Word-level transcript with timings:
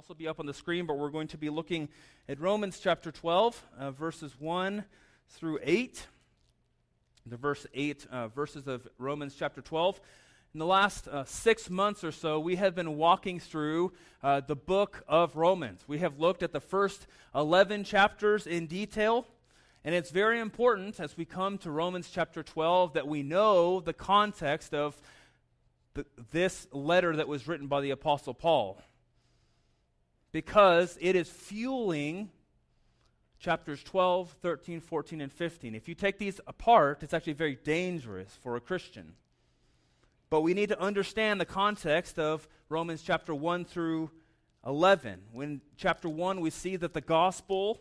also 0.00 0.14
be 0.14 0.28
up 0.28 0.40
on 0.40 0.46
the 0.46 0.54
screen, 0.54 0.86
but 0.86 0.96
we're 0.96 1.10
going 1.10 1.28
to 1.28 1.36
be 1.36 1.50
looking 1.50 1.86
at 2.26 2.40
Romans 2.40 2.80
chapter 2.82 3.12
12, 3.12 3.66
uh, 3.78 3.90
verses 3.90 4.34
1 4.38 4.82
through 5.28 5.58
8. 5.62 6.06
The 7.26 7.36
verse 7.36 7.66
8 7.74 8.06
uh, 8.10 8.28
verses 8.28 8.66
of 8.66 8.88
Romans 8.96 9.36
chapter 9.38 9.60
12. 9.60 10.00
In 10.54 10.58
the 10.58 10.64
last 10.64 11.06
uh, 11.06 11.24
six 11.24 11.68
months 11.68 12.02
or 12.02 12.12
so, 12.12 12.40
we 12.40 12.56
have 12.56 12.74
been 12.74 12.96
walking 12.96 13.38
through 13.38 13.92
uh, 14.22 14.40
the 14.40 14.56
book 14.56 15.04
of 15.06 15.36
Romans. 15.36 15.84
We 15.86 15.98
have 15.98 16.18
looked 16.18 16.42
at 16.42 16.52
the 16.52 16.62
first 16.62 17.06
11 17.34 17.84
chapters 17.84 18.46
in 18.46 18.68
detail. 18.68 19.26
And 19.84 19.94
it's 19.94 20.10
very 20.10 20.40
important 20.40 20.98
as 20.98 21.14
we 21.14 21.26
come 21.26 21.58
to 21.58 21.70
Romans 21.70 22.08
chapter 22.10 22.42
12 22.42 22.94
that 22.94 23.06
we 23.06 23.22
know 23.22 23.80
the 23.80 23.92
context 23.92 24.72
of 24.72 24.98
the, 25.92 26.06
this 26.32 26.66
letter 26.72 27.16
that 27.16 27.28
was 27.28 27.46
written 27.46 27.66
by 27.66 27.82
the 27.82 27.90
Apostle 27.90 28.32
Paul 28.32 28.80
because 30.32 30.96
it 31.00 31.16
is 31.16 31.28
fueling 31.28 32.30
chapters 33.38 33.82
12, 33.82 34.36
13, 34.42 34.80
14, 34.80 35.20
and 35.20 35.32
15. 35.32 35.74
If 35.74 35.88
you 35.88 35.94
take 35.94 36.18
these 36.18 36.40
apart, 36.46 37.02
it's 37.02 37.14
actually 37.14 37.32
very 37.32 37.56
dangerous 37.56 38.38
for 38.42 38.56
a 38.56 38.60
Christian. 38.60 39.14
But 40.28 40.42
we 40.42 40.54
need 40.54 40.68
to 40.68 40.80
understand 40.80 41.40
the 41.40 41.46
context 41.46 42.18
of 42.18 42.46
Romans 42.68 43.02
chapter 43.02 43.34
1 43.34 43.64
through 43.64 44.10
11. 44.66 45.22
When 45.32 45.60
chapter 45.76 46.08
1, 46.08 46.40
we 46.40 46.50
see 46.50 46.76
that 46.76 46.94
the 46.94 47.00
gospel 47.00 47.80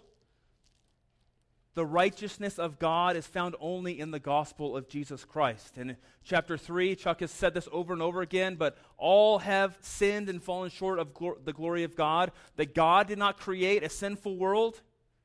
the 1.79 1.85
righteousness 1.85 2.59
of 2.59 2.77
God 2.77 3.15
is 3.15 3.25
found 3.25 3.55
only 3.57 4.01
in 4.01 4.11
the 4.11 4.19
gospel 4.19 4.75
of 4.75 4.89
Jesus 4.89 5.23
Christ. 5.23 5.77
In 5.77 5.95
chapter 6.25 6.57
3, 6.57 6.93
Chuck 6.97 7.21
has 7.21 7.31
said 7.31 7.53
this 7.53 7.69
over 7.71 7.93
and 7.93 8.01
over 8.01 8.21
again, 8.21 8.55
but 8.55 8.77
all 8.97 9.39
have 9.39 9.77
sinned 9.79 10.27
and 10.27 10.43
fallen 10.43 10.71
short 10.71 10.99
of 10.99 11.13
glo- 11.13 11.37
the 11.41 11.53
glory 11.53 11.85
of 11.85 11.95
God. 11.95 12.33
That 12.57 12.75
God 12.75 13.07
did 13.07 13.17
not 13.17 13.39
create 13.39 13.81
a 13.81 13.87
sinful 13.87 14.35
world, 14.35 14.81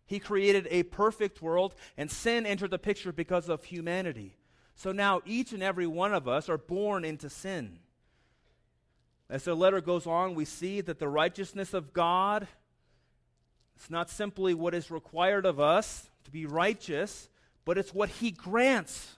He 0.06 0.20
created 0.20 0.68
a 0.70 0.84
perfect 0.84 1.42
world, 1.42 1.74
and 1.96 2.08
sin 2.08 2.46
entered 2.46 2.70
the 2.70 2.78
picture 2.78 3.10
because 3.10 3.48
of 3.48 3.64
humanity. 3.64 4.36
So 4.76 4.92
now 4.92 5.22
each 5.26 5.52
and 5.52 5.60
every 5.60 5.88
one 5.88 6.14
of 6.14 6.28
us 6.28 6.48
are 6.48 6.56
born 6.56 7.04
into 7.04 7.28
sin. 7.28 7.80
As 9.28 9.42
the 9.42 9.56
letter 9.56 9.80
goes 9.80 10.06
on, 10.06 10.36
we 10.36 10.44
see 10.44 10.80
that 10.82 11.00
the 11.00 11.08
righteousness 11.08 11.74
of 11.74 11.92
God 11.92 12.46
it's 13.76 13.90
not 13.90 14.08
simply 14.08 14.54
what 14.54 14.72
is 14.72 14.90
required 14.90 15.44
of 15.44 15.58
us, 15.60 16.08
to 16.24 16.30
be 16.30 16.46
righteous, 16.46 17.28
but 17.64 17.78
it's 17.78 17.94
what 17.94 18.08
he 18.08 18.30
grants 18.30 19.16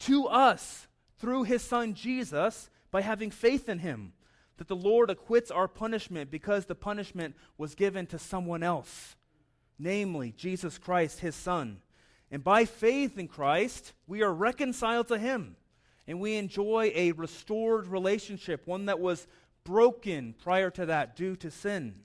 to 0.00 0.26
us 0.26 0.86
through 1.18 1.44
his 1.44 1.62
son 1.62 1.94
Jesus 1.94 2.70
by 2.90 3.00
having 3.02 3.30
faith 3.30 3.68
in 3.68 3.80
him. 3.80 4.12
That 4.56 4.68
the 4.68 4.76
Lord 4.76 5.10
acquits 5.10 5.50
our 5.50 5.68
punishment 5.68 6.30
because 6.30 6.66
the 6.66 6.74
punishment 6.74 7.36
was 7.56 7.76
given 7.76 8.06
to 8.06 8.18
someone 8.18 8.62
else, 8.62 9.14
namely 9.78 10.32
Jesus 10.36 10.78
Christ, 10.78 11.20
his 11.20 11.36
son. 11.36 11.80
And 12.30 12.42
by 12.42 12.64
faith 12.64 13.18
in 13.18 13.28
Christ, 13.28 13.92
we 14.06 14.22
are 14.22 14.32
reconciled 14.32 15.08
to 15.08 15.18
him. 15.18 15.56
And 16.08 16.20
we 16.20 16.36
enjoy 16.36 16.90
a 16.94 17.12
restored 17.12 17.86
relationship, 17.86 18.66
one 18.66 18.86
that 18.86 18.98
was 18.98 19.26
broken 19.62 20.34
prior 20.42 20.70
to 20.70 20.86
that 20.86 21.14
due 21.14 21.36
to 21.36 21.50
sin. 21.50 22.00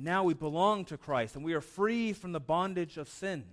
Now 0.00 0.22
we 0.22 0.34
belong 0.34 0.84
to 0.86 0.96
Christ 0.96 1.34
and 1.34 1.44
we 1.44 1.54
are 1.54 1.60
free 1.60 2.12
from 2.12 2.30
the 2.32 2.40
bondage 2.40 2.96
of 2.98 3.08
sin. 3.08 3.44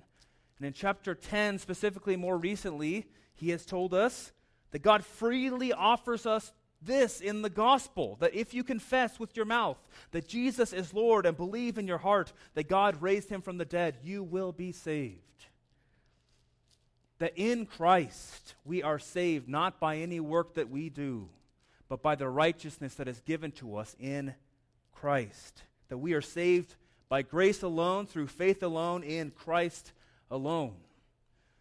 And 0.57 0.67
in 0.67 0.73
chapter 0.73 1.15
10, 1.15 1.57
specifically 1.57 2.15
more 2.15 2.37
recently, 2.37 3.07
he 3.33 3.49
has 3.49 3.65
told 3.65 3.93
us 3.93 4.31
that 4.71 4.83
God 4.83 5.03
freely 5.03 5.73
offers 5.73 6.25
us 6.25 6.53
this 6.81 7.19
in 7.19 7.41
the 7.41 7.49
gospel 7.49 8.17
that 8.19 8.35
if 8.35 8.53
you 8.53 8.63
confess 8.63 9.19
with 9.19 9.35
your 9.35 9.45
mouth 9.45 9.77
that 10.11 10.27
Jesus 10.27 10.71
is 10.71 10.93
Lord 10.93 11.25
and 11.25 11.35
believe 11.35 11.79
in 11.79 11.87
your 11.87 11.97
heart 11.97 12.31
that 12.53 12.69
God 12.69 13.01
raised 13.01 13.29
him 13.29 13.41
from 13.41 13.57
the 13.57 13.65
dead, 13.65 13.97
you 14.03 14.21
will 14.21 14.51
be 14.51 14.71
saved. 14.71 15.21
That 17.17 17.33
in 17.35 17.65
Christ 17.65 18.53
we 18.63 18.83
are 18.83 18.99
saved 18.99 19.49
not 19.49 19.79
by 19.79 19.97
any 19.97 20.19
work 20.19 20.53
that 20.53 20.69
we 20.69 20.89
do, 20.89 21.29
but 21.89 22.03
by 22.03 22.13
the 22.13 22.29
righteousness 22.29 22.93
that 22.95 23.07
is 23.07 23.19
given 23.21 23.51
to 23.53 23.77
us 23.77 23.95
in 23.99 24.35
Christ 24.93 25.63
that 25.89 25.97
we 25.97 26.13
are 26.13 26.21
saved 26.21 26.75
by 27.09 27.21
grace 27.21 27.61
alone, 27.61 28.07
through 28.07 28.27
faith 28.27 28.63
alone, 28.63 29.03
in 29.03 29.31
Christ 29.31 29.93
alone. 30.31 30.75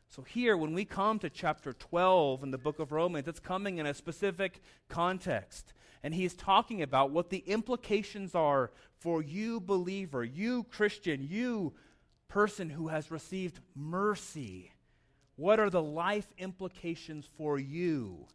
So, 0.09 0.23
here, 0.23 0.57
when 0.57 0.75
we 0.75 0.85
come 0.85 1.19
to 1.19 1.29
chapter 1.29 1.73
12 1.73 2.45
in 2.45 2.51
the 2.51 2.59
book 2.59 2.79
of 2.79 2.93
Romans, 2.93 3.27
it's 3.27 3.41
coming 3.41 3.79
in 3.79 3.87
a 3.87 3.95
specific 3.95 4.63
context. 4.89 5.73
And 6.05 6.15
he's 6.15 6.35
talking 6.35 6.83
about 6.83 7.11
what 7.11 7.31
the 7.31 7.43
implications 7.47 8.35
are 8.35 8.71
for 9.01 9.23
you, 9.23 9.59
believer, 9.59 10.23
you, 10.23 10.65
Christian, 10.65 11.27
you, 11.29 11.73
person 12.29 12.71
who 12.71 12.89
has 12.89 13.11
received 13.11 13.61
mercy. 13.75 14.73
What 15.37 15.59
are 15.59 15.71
the 15.71 15.83
life 15.83 16.33
implications 16.39 17.29
for 17.37 17.59
you 17.59 18.27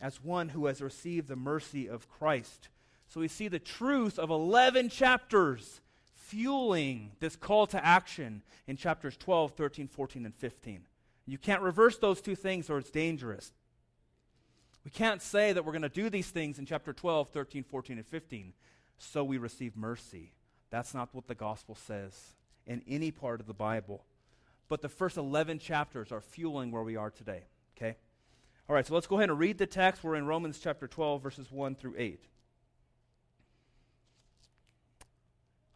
as 0.00 0.22
one 0.22 0.48
who 0.48 0.66
has 0.66 0.80
received 0.80 1.28
the 1.28 1.36
mercy 1.36 1.88
of 1.88 2.08
Christ? 2.08 2.68
So 3.08 3.20
we 3.20 3.28
see 3.28 3.48
the 3.48 3.58
truth 3.58 4.18
of 4.18 4.30
11 4.30 4.90
chapters 4.90 5.80
fueling 6.14 7.12
this 7.20 7.36
call 7.36 7.66
to 7.68 7.84
action 7.84 8.42
in 8.66 8.76
chapters 8.76 9.16
12, 9.16 9.52
13, 9.52 9.88
14, 9.88 10.26
and 10.26 10.34
15. 10.34 10.82
You 11.26 11.38
can't 11.38 11.62
reverse 11.62 11.98
those 11.98 12.20
two 12.20 12.34
things 12.34 12.68
or 12.68 12.78
it's 12.78 12.90
dangerous. 12.90 13.52
We 14.84 14.90
can't 14.90 15.22
say 15.22 15.52
that 15.52 15.64
we're 15.64 15.72
going 15.72 15.82
to 15.82 15.88
do 15.88 16.10
these 16.10 16.28
things 16.28 16.58
in 16.58 16.66
chapter 16.66 16.92
12, 16.92 17.30
13, 17.30 17.64
14, 17.64 17.98
and 17.98 18.06
15 18.06 18.52
so 18.98 19.24
we 19.24 19.38
receive 19.38 19.76
mercy. 19.76 20.32
That's 20.70 20.92
not 20.92 21.08
what 21.12 21.28
the 21.28 21.34
gospel 21.34 21.74
says 21.74 22.34
in 22.66 22.82
any 22.86 23.10
part 23.10 23.40
of 23.40 23.46
the 23.46 23.54
Bible. 23.54 24.04
But 24.68 24.82
the 24.82 24.88
first 24.88 25.16
11 25.16 25.60
chapters 25.60 26.12
are 26.12 26.20
fueling 26.20 26.70
where 26.70 26.82
we 26.82 26.96
are 26.96 27.10
today. 27.10 27.44
Okay? 27.76 27.96
All 28.68 28.74
right, 28.74 28.86
so 28.86 28.92
let's 28.92 29.06
go 29.06 29.16
ahead 29.16 29.30
and 29.30 29.38
read 29.38 29.56
the 29.56 29.66
text. 29.66 30.04
We're 30.04 30.16
in 30.16 30.26
Romans 30.26 30.58
chapter 30.58 30.86
12, 30.86 31.22
verses 31.22 31.50
1 31.50 31.74
through 31.76 31.94
8. 31.96 32.22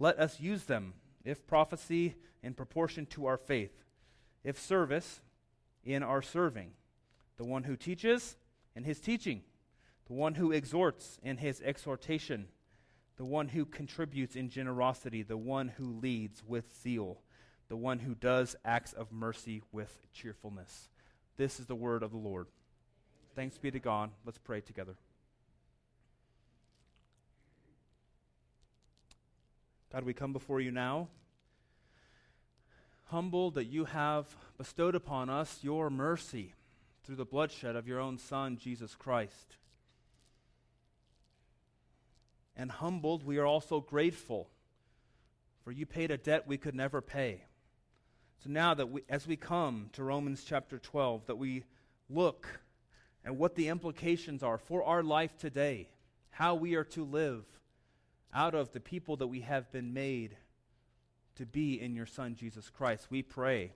let 0.00 0.18
us 0.18 0.40
use 0.40 0.64
them. 0.64 0.94
If 1.24 1.46
prophecy, 1.46 2.16
in 2.42 2.54
proportion 2.54 3.06
to 3.06 3.26
our 3.26 3.36
faith. 3.36 3.84
If 4.42 4.58
service, 4.58 5.20
in 5.84 6.02
our 6.02 6.22
serving. 6.22 6.72
The 7.36 7.44
one 7.44 7.64
who 7.64 7.76
teaches, 7.76 8.36
in 8.74 8.84
his 8.84 8.98
teaching. 8.98 9.42
The 10.06 10.14
one 10.14 10.34
who 10.34 10.50
exhorts, 10.50 11.20
in 11.22 11.36
his 11.36 11.60
exhortation. 11.60 12.48
The 13.18 13.24
one 13.26 13.48
who 13.48 13.66
contributes 13.66 14.34
in 14.34 14.48
generosity. 14.48 15.22
The 15.22 15.36
one 15.36 15.68
who 15.68 15.84
leads 15.84 16.42
with 16.44 16.74
zeal. 16.82 17.20
The 17.68 17.76
one 17.76 18.00
who 18.00 18.14
does 18.14 18.56
acts 18.64 18.94
of 18.94 19.12
mercy 19.12 19.62
with 19.70 19.98
cheerfulness. 20.12 20.88
This 21.36 21.60
is 21.60 21.66
the 21.66 21.74
word 21.74 22.02
of 22.02 22.10
the 22.10 22.16
Lord. 22.16 22.46
Thanks 23.36 23.58
be 23.58 23.70
to 23.70 23.78
God. 23.78 24.10
Let's 24.24 24.38
pray 24.38 24.62
together. 24.62 24.96
God, 29.92 30.04
we 30.04 30.14
come 30.14 30.32
before 30.32 30.60
you 30.60 30.70
now, 30.70 31.08
humbled 33.06 33.54
that 33.54 33.64
you 33.64 33.86
have 33.86 34.36
bestowed 34.56 34.94
upon 34.94 35.28
us 35.28 35.58
your 35.62 35.90
mercy 35.90 36.54
through 37.04 37.16
the 37.16 37.24
bloodshed 37.24 37.74
of 37.74 37.88
your 37.88 37.98
own 37.98 38.18
Son, 38.18 38.56
Jesus 38.56 38.94
Christ. 38.94 39.56
and 42.60 42.70
humbled, 42.70 43.24
we 43.24 43.38
are 43.38 43.46
also 43.46 43.80
grateful. 43.80 44.46
For 45.64 45.72
you 45.72 45.86
paid 45.86 46.10
a 46.10 46.18
debt 46.18 46.46
we 46.46 46.58
could 46.58 46.74
never 46.74 47.00
pay. 47.00 47.42
So 48.44 48.50
now 48.50 48.74
that 48.74 48.90
we, 48.90 49.02
as 49.08 49.26
we 49.26 49.36
come 49.36 49.88
to 49.94 50.04
Romans 50.04 50.44
chapter 50.46 50.78
12, 50.78 51.24
that 51.26 51.38
we 51.38 51.64
look 52.10 52.60
at 53.24 53.34
what 53.34 53.54
the 53.54 53.68
implications 53.68 54.42
are 54.42 54.58
for 54.58 54.84
our 54.84 55.02
life 55.02 55.38
today, 55.38 55.88
how 56.30 56.54
we 56.54 56.74
are 56.74 56.84
to 56.84 57.02
live 57.02 57.44
out 58.34 58.54
of 58.54 58.72
the 58.72 58.80
people 58.80 59.16
that 59.16 59.26
we 59.26 59.40
have 59.40 59.70
been 59.72 59.92
made 59.92 60.36
to 61.36 61.46
be 61.46 61.80
in 61.80 61.94
your 61.94 62.06
Son, 62.06 62.34
Jesus 62.34 62.70
Christ. 62.70 63.08
We 63.10 63.22
pray 63.22 63.72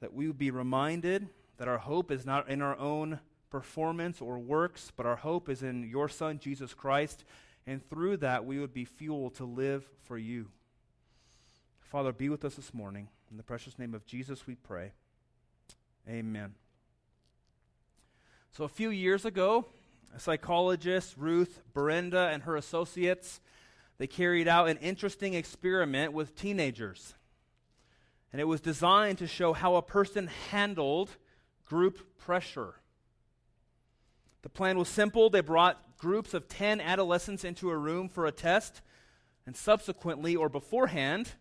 that 0.00 0.12
we 0.12 0.26
would 0.26 0.38
be 0.38 0.50
reminded 0.50 1.28
that 1.56 1.68
our 1.68 1.78
hope 1.78 2.10
is 2.10 2.24
not 2.24 2.48
in 2.48 2.62
our 2.62 2.78
own 2.78 3.20
performance 3.50 4.20
or 4.20 4.38
works, 4.38 4.92
but 4.96 5.06
our 5.06 5.16
hope 5.16 5.48
is 5.48 5.62
in 5.62 5.88
your 5.88 6.08
Son, 6.08 6.38
Jesus 6.38 6.74
Christ. 6.74 7.24
And 7.66 7.86
through 7.88 8.18
that, 8.18 8.44
we 8.44 8.58
would 8.58 8.72
be 8.72 8.84
fueled 8.84 9.34
to 9.36 9.44
live 9.44 9.88
for 10.04 10.16
you. 10.18 10.48
Father, 11.80 12.12
be 12.12 12.28
with 12.28 12.44
us 12.44 12.54
this 12.54 12.74
morning. 12.74 13.08
In 13.30 13.36
the 13.36 13.42
precious 13.42 13.78
name 13.78 13.94
of 13.94 14.06
Jesus, 14.06 14.46
we 14.46 14.54
pray. 14.54 14.92
Amen. 16.08 16.54
So, 18.52 18.64
a 18.64 18.68
few 18.68 18.90
years 18.90 19.24
ago, 19.24 19.66
a 20.14 20.20
psychologist, 20.20 21.14
Ruth 21.16 21.60
Berenda, 21.74 22.32
and 22.32 22.42
her 22.44 22.56
associates, 22.56 23.40
they 23.98 24.06
carried 24.06 24.48
out 24.48 24.68
an 24.68 24.78
interesting 24.78 25.34
experiment 25.34 26.12
with 26.12 26.36
teenagers. 26.36 27.14
And 28.32 28.40
it 28.40 28.44
was 28.44 28.60
designed 28.60 29.18
to 29.18 29.26
show 29.26 29.52
how 29.52 29.76
a 29.76 29.82
person 29.82 30.28
handled 30.50 31.10
group 31.64 32.18
pressure. 32.18 32.74
The 34.42 34.48
plan 34.48 34.78
was 34.78 34.88
simple. 34.88 35.30
They 35.30 35.40
brought 35.40 35.98
groups 35.98 36.32
of 36.32 36.48
10 36.48 36.80
adolescents 36.80 37.44
into 37.44 37.70
a 37.70 37.76
room 37.76 38.08
for 38.08 38.26
a 38.26 38.32
test, 38.32 38.82
and 39.46 39.56
subsequently 39.56 40.36
or 40.36 40.48
beforehand, 40.48 41.32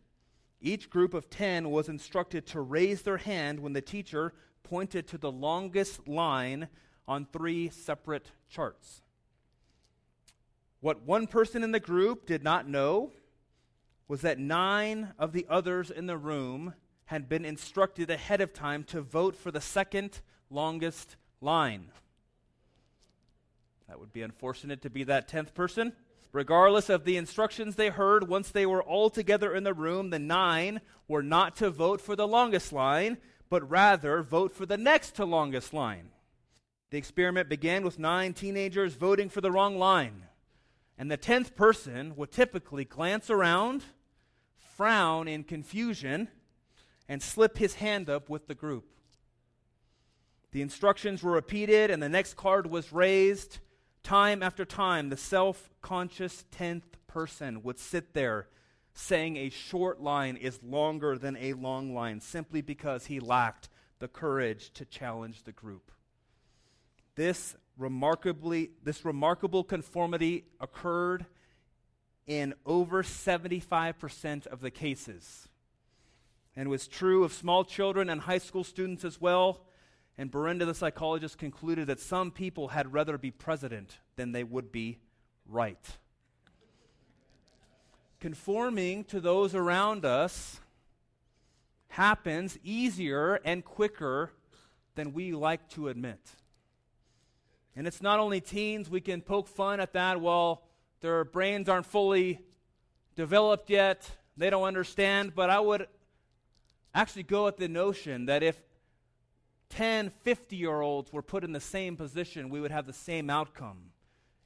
each 0.60 0.90
group 0.90 1.14
of 1.14 1.30
10 1.30 1.70
was 1.70 1.88
instructed 1.88 2.48
to 2.48 2.62
raise 2.62 3.04
their 3.04 3.18
hand 3.18 3.60
when 3.60 3.74
the 3.74 3.82
teacher 3.82 4.34
pointed 4.64 5.08
to 5.08 5.18
the 5.18 5.32
longest 5.32 6.08
line 6.08 6.68
on 7.08 7.26
three 7.26 7.70
separate 7.70 8.32
charts. 8.50 9.02
What 10.82 11.04
one 11.04 11.28
person 11.28 11.64
in 11.64 11.72
the 11.72 11.80
group 11.80 12.26
did 12.26 12.44
not 12.44 12.68
know 12.68 13.12
was 14.08 14.22
that 14.22 14.40
nine 14.40 15.14
of 15.18 15.34
the 15.34 15.46
others 15.50 15.92
in 15.92 16.08
the 16.08 16.18
room 16.18 16.74
had 17.06 17.28
been 17.28 17.46
instructed 17.46 18.10
ahead 18.10 18.42
of 18.42 18.54
time 18.54 18.84
to 18.84 19.02
vote 19.02 19.36
for 19.36 19.52
the 19.52 19.62
second 19.62 20.22
longest 20.50 21.16
line. 21.42 21.88
That 23.88 24.00
would 24.00 24.14
be 24.14 24.22
unfortunate 24.22 24.82
to 24.82 24.90
be 24.90 25.04
that 25.06 25.28
tenth 25.28 25.54
person. 25.54 25.94
Regardless 26.34 26.90
of 26.90 27.06
the 27.06 27.18
instructions 27.18 27.76
they 27.76 27.90
heard, 27.90 28.28
once 28.28 28.52
they 28.52 28.66
were 28.66 28.84
all 28.84 29.10
together 29.10 29.56
in 29.56 29.64
the 29.64 29.74
room, 29.74 30.10
the 30.10 30.20
nine 30.20 30.82
were 31.08 31.24
not 31.24 31.56
to 31.58 31.70
vote 31.70 32.02
for 32.02 32.16
the 32.16 32.28
longest 32.28 32.74
line, 32.74 33.18
but 33.50 33.68
rather 33.70 34.22
vote 34.22 34.54
for 34.54 34.66
the 34.66 34.78
next 34.78 35.16
to 35.16 35.26
longest 35.26 35.74
line. 35.74 36.10
The 36.90 36.98
experiment 36.98 37.50
began 37.50 37.84
with 37.84 38.00
nine 38.00 38.34
teenagers 38.34 38.96
voting 38.96 39.30
for 39.30 39.42
the 39.42 39.52
wrong 39.52 39.78
line. 39.78 40.24
And 40.98 41.12
the 41.12 41.18
tenth 41.18 41.56
person 41.56 42.16
would 42.16 42.32
typically 42.32 42.86
glance 42.86 43.30
around, 43.30 43.84
frown 44.76 45.28
in 45.28 45.44
confusion, 45.44 46.30
and 47.08 47.22
slip 47.22 47.58
his 47.58 47.76
hand 47.76 48.10
up 48.10 48.30
with 48.30 48.48
the 48.48 48.56
group. 48.56 48.86
The 50.52 50.62
instructions 50.62 51.22
were 51.22 51.34
repeated, 51.34 51.92
and 51.92 52.02
the 52.02 52.10
next 52.10 52.36
card 52.36 52.68
was 52.68 52.94
raised. 52.94 53.60
Time 54.02 54.42
after 54.42 54.66
time, 54.66 55.10
the 55.10 55.18
self 55.18 55.70
conscious 55.82 56.46
tenth 56.52 56.98
person 57.08 57.64
would 57.64 57.80
sit 57.80 58.14
there 58.14 58.48
saying 58.94 59.38
a 59.38 59.50
short 59.50 60.02
line 60.02 60.36
is 60.36 60.64
longer 60.64 61.18
than 61.18 61.38
a 61.38 61.54
long 61.54 61.94
line 61.94 62.20
simply 62.20 62.62
because 62.62 63.06
he 63.06 63.20
lacked 63.20 63.70
the 64.00 64.08
courage 64.08 64.72
to 64.74 64.86
challenge 64.86 65.44
the 65.44 65.52
group. 65.52 65.92
This 67.18 67.58
remarkably 67.78 68.72
this 68.84 69.04
remarkable 69.04 69.66
conformity 69.66 70.46
occurred 70.62 71.26
in 72.26 72.54
over 72.66 73.04
75% 73.04 74.48
of 74.48 74.62
the 74.62 74.72
cases 74.72 75.50
and 76.56 76.70
was 76.70 76.88
true 76.88 77.26
of 77.26 77.34
small 77.34 77.66
children 77.66 78.10
and 78.10 78.22
high 78.22 78.38
school 78.38 78.64
students 78.64 79.04
as 79.04 79.20
well 79.20 79.68
and 80.18 80.32
Berenda, 80.32 80.66
the 80.66 80.74
psychologist, 80.74 81.38
concluded 81.38 81.88
that 81.88 82.00
some 82.00 82.32
people 82.32 82.70
had 82.70 82.92
rather 82.92 83.18
be 83.18 83.30
president 83.30 84.00
than 84.16 84.32
they 84.32 84.44
would 84.44 84.72
be 84.72 84.98
right. 85.46 85.98
Conforming 88.20 89.04
to 89.06 89.20
those 89.20 89.54
around 89.54 90.06
us 90.06 90.60
happens 91.90 92.58
easier 92.64 93.36
and 93.46 93.64
quicker 93.64 94.32
than 94.96 95.14
we 95.14 95.34
like 95.34 95.70
to 95.70 95.88
admit. 95.88 96.20
And 97.78 97.86
it's 97.86 98.02
not 98.02 98.20
only 98.20 98.42
teens, 98.42 98.90
we 98.90 99.02
can 99.02 99.22
poke 99.22 99.48
fun 99.48 99.80
at 99.80 99.94
that. 99.94 100.20
Well, 100.20 100.64
their 101.02 101.24
brains 101.24 101.70
aren't 101.70 101.86
fully 101.86 102.40
developed 103.16 103.70
yet, 103.70 104.10
they 104.36 104.50
don't 104.50 104.64
understand. 104.64 105.36
But 105.36 105.52
I 105.52 105.60
would 105.60 105.88
actually 106.96 107.22
go 107.24 107.48
at 107.48 107.58
the 107.58 107.68
notion 107.68 108.26
that 108.26 108.42
if 108.42 108.60
10, 109.70 110.10
50 110.10 110.56
year 110.56 110.82
olds 110.82 111.14
were 111.14 111.22
put 111.22 111.44
in 111.44 111.52
the 111.52 111.60
same 111.60 111.96
position, 111.96 112.50
we 112.50 112.60
would 112.60 112.72
have 112.72 112.88
the 112.88 112.94
same 112.94 113.30
outcome. 113.30 113.92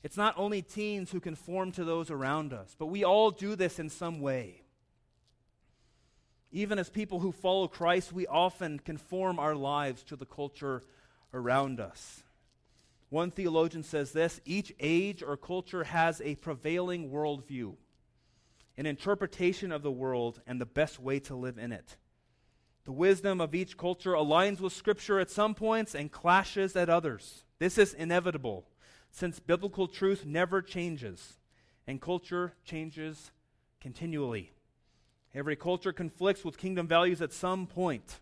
It's 0.04 0.18
not 0.18 0.38
only 0.38 0.62
teens 0.62 1.10
who 1.12 1.22
conform 1.22 1.72
to 1.74 1.86
those 1.86 2.12
around 2.12 2.52
us, 2.52 2.76
but 2.78 2.88
we 2.88 3.06
all 3.06 3.32
do 3.32 3.56
this 3.56 3.80
in 3.80 3.88
some 3.88 4.20
way. 4.20 4.64
Even 6.52 6.80
as 6.80 6.90
people 6.90 7.22
who 7.22 7.32
follow 7.32 7.70
Christ, 7.70 8.12
we 8.12 8.28
often 8.28 8.78
conform 8.78 9.40
our 9.40 9.56
lives 9.56 10.04
to 10.04 10.18
the 10.18 10.26
culture 10.26 10.82
around 11.34 11.80
us. 11.80 12.24
One 13.12 13.30
theologian 13.30 13.84
says 13.84 14.14
this 14.14 14.40
each 14.46 14.74
age 14.80 15.22
or 15.22 15.36
culture 15.36 15.84
has 15.84 16.22
a 16.22 16.36
prevailing 16.36 17.12
worldview, 17.12 17.76
an 18.78 18.86
interpretation 18.86 19.74
of 19.74 19.84
the 19.84 19.92
world, 19.92 20.42
and 20.48 20.62
the 20.62 20.66
best 20.66 20.98
way 20.98 21.20
to 21.20 21.36
live 21.36 21.58
in 21.58 21.74
it. 21.74 21.98
The 22.86 22.94
wisdom 22.94 23.42
of 23.42 23.54
each 23.54 23.76
culture 23.76 24.14
aligns 24.14 24.62
with 24.62 24.72
Scripture 24.72 25.20
at 25.20 25.30
some 25.30 25.54
points 25.54 25.94
and 25.94 26.10
clashes 26.10 26.74
at 26.78 26.90
others. 26.90 27.44
This 27.60 27.78
is 27.78 27.94
inevitable, 27.94 28.66
since 29.12 29.42
biblical 29.42 29.90
truth 29.90 30.26
never 30.26 30.62
changes, 30.62 31.34
and 31.86 32.00
culture 32.00 32.54
changes 32.64 33.32
continually. 33.82 34.54
Every 35.36 35.58
culture 35.58 35.92
conflicts 35.92 36.46
with 36.46 36.58
kingdom 36.58 36.88
values 36.88 37.22
at 37.22 37.34
some 37.34 37.68
point. 37.68 38.20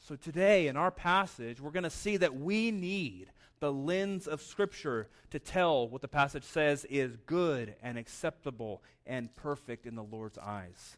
So, 0.00 0.16
today 0.16 0.68
in 0.68 0.76
our 0.76 0.90
passage, 0.90 1.62
we're 1.62 1.70
going 1.70 1.84
to 1.84 1.90
see 1.90 2.18
that 2.18 2.36
we 2.36 2.70
need 2.70 3.30
the 3.60 3.72
lens 3.72 4.26
of 4.26 4.40
Scripture 4.42 5.08
to 5.30 5.38
tell 5.38 5.88
what 5.88 6.02
the 6.02 6.08
passage 6.08 6.44
says 6.44 6.84
is 6.86 7.16
good 7.26 7.74
and 7.82 7.96
acceptable 7.98 8.82
and 9.06 9.34
perfect 9.36 9.86
in 9.86 9.94
the 9.94 10.02
Lord's 10.02 10.38
eyes. 10.38 10.96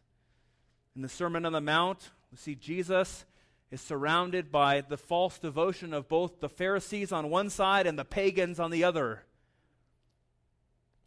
In 0.94 1.02
the 1.02 1.08
Sermon 1.08 1.44
on 1.44 1.52
the 1.52 1.60
Mount, 1.60 2.10
we 2.30 2.38
see 2.38 2.54
Jesus 2.54 3.24
is 3.70 3.80
surrounded 3.80 4.52
by 4.52 4.82
the 4.82 4.96
false 4.96 5.38
devotion 5.38 5.92
of 5.92 6.08
both 6.08 6.40
the 6.40 6.48
Pharisees 6.48 7.10
on 7.10 7.30
one 7.30 7.50
side 7.50 7.86
and 7.86 7.98
the 7.98 8.04
pagans 8.04 8.60
on 8.60 8.70
the 8.70 8.84
other. 8.84 9.24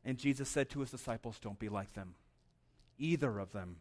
And 0.04 0.18
Jesus 0.18 0.50
said 0.50 0.70
to 0.72 0.82
his 0.82 0.92
disciples, 0.92 1.40
Don't 1.40 1.60
be 1.60 1.70
like 1.70 1.94
them, 1.94 2.16
either 2.98 3.40
of 3.40 3.52
them. 3.54 3.78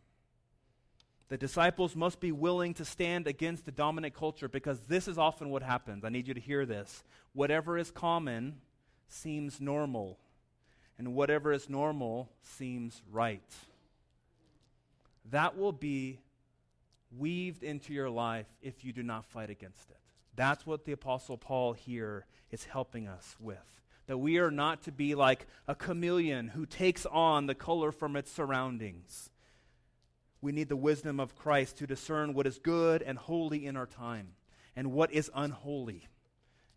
The 1.29 1.39
disciples 1.39 1.97
must 1.97 2.21
be 2.21 2.33
willing 2.33 2.75
to 2.75 2.85
stand 2.85 3.27
against 3.27 3.65
the 3.65 3.73
dominant 3.73 4.15
culture 4.15 4.49
because 4.49 4.81
this 4.81 5.09
is 5.09 5.19
often 5.19 5.51
what 5.51 5.63
happens. 5.63 6.05
I 6.05 6.11
need 6.11 6.29
you 6.29 6.35
to 6.35 6.41
hear 6.41 6.67
this. 6.67 7.03
Whatever 7.33 7.79
is 7.79 7.91
common 7.91 8.61
seems 9.09 9.61
normal, 9.61 10.19
and 10.99 11.15
whatever 11.15 11.53
is 11.53 11.69
normal 11.69 12.31
seems 12.43 13.03
right 13.11 13.43
that 15.31 15.57
will 15.57 15.73
be 15.73 16.21
weaved 17.17 17.63
into 17.63 17.93
your 17.93 18.11
life 18.11 18.47
if 18.63 18.85
you 18.85 18.93
do 18.93 19.03
not 19.03 19.25
fight 19.25 19.51
against 19.51 19.91
it. 19.91 19.99
That's 20.37 20.67
what 20.67 20.85
the 20.85 20.93
Apostle 20.93 21.39
Paul 21.39 21.73
here 21.73 22.27
is 22.51 22.65
helping 22.65 23.07
us 23.07 23.37
with. 23.39 23.59
That 24.07 24.19
we 24.19 24.39
are 24.39 24.51
not 24.51 24.83
to 24.83 24.93
be 24.93 25.15
like 25.15 25.47
a 25.67 25.75
chameleon 25.75 26.49
who 26.49 26.67
takes 26.67 27.07
on 27.07 27.47
the 27.47 27.55
color 27.55 27.93
from 27.93 28.17
its 28.17 28.31
surroundings. 28.31 29.31
We 30.45 30.53
need 30.53 30.69
the 30.69 30.77
wisdom 30.77 31.21
of 31.21 31.35
Christ 31.35 31.79
to 31.79 31.87
discern 31.87 32.35
what 32.35 32.47
is 32.47 32.59
good 32.59 33.01
and 33.01 33.17
holy 33.17 33.65
in 33.65 33.79
our 33.79 33.87
time 33.87 34.33
and 34.77 34.93
what 34.93 35.11
is 35.11 35.31
unholy 35.35 36.07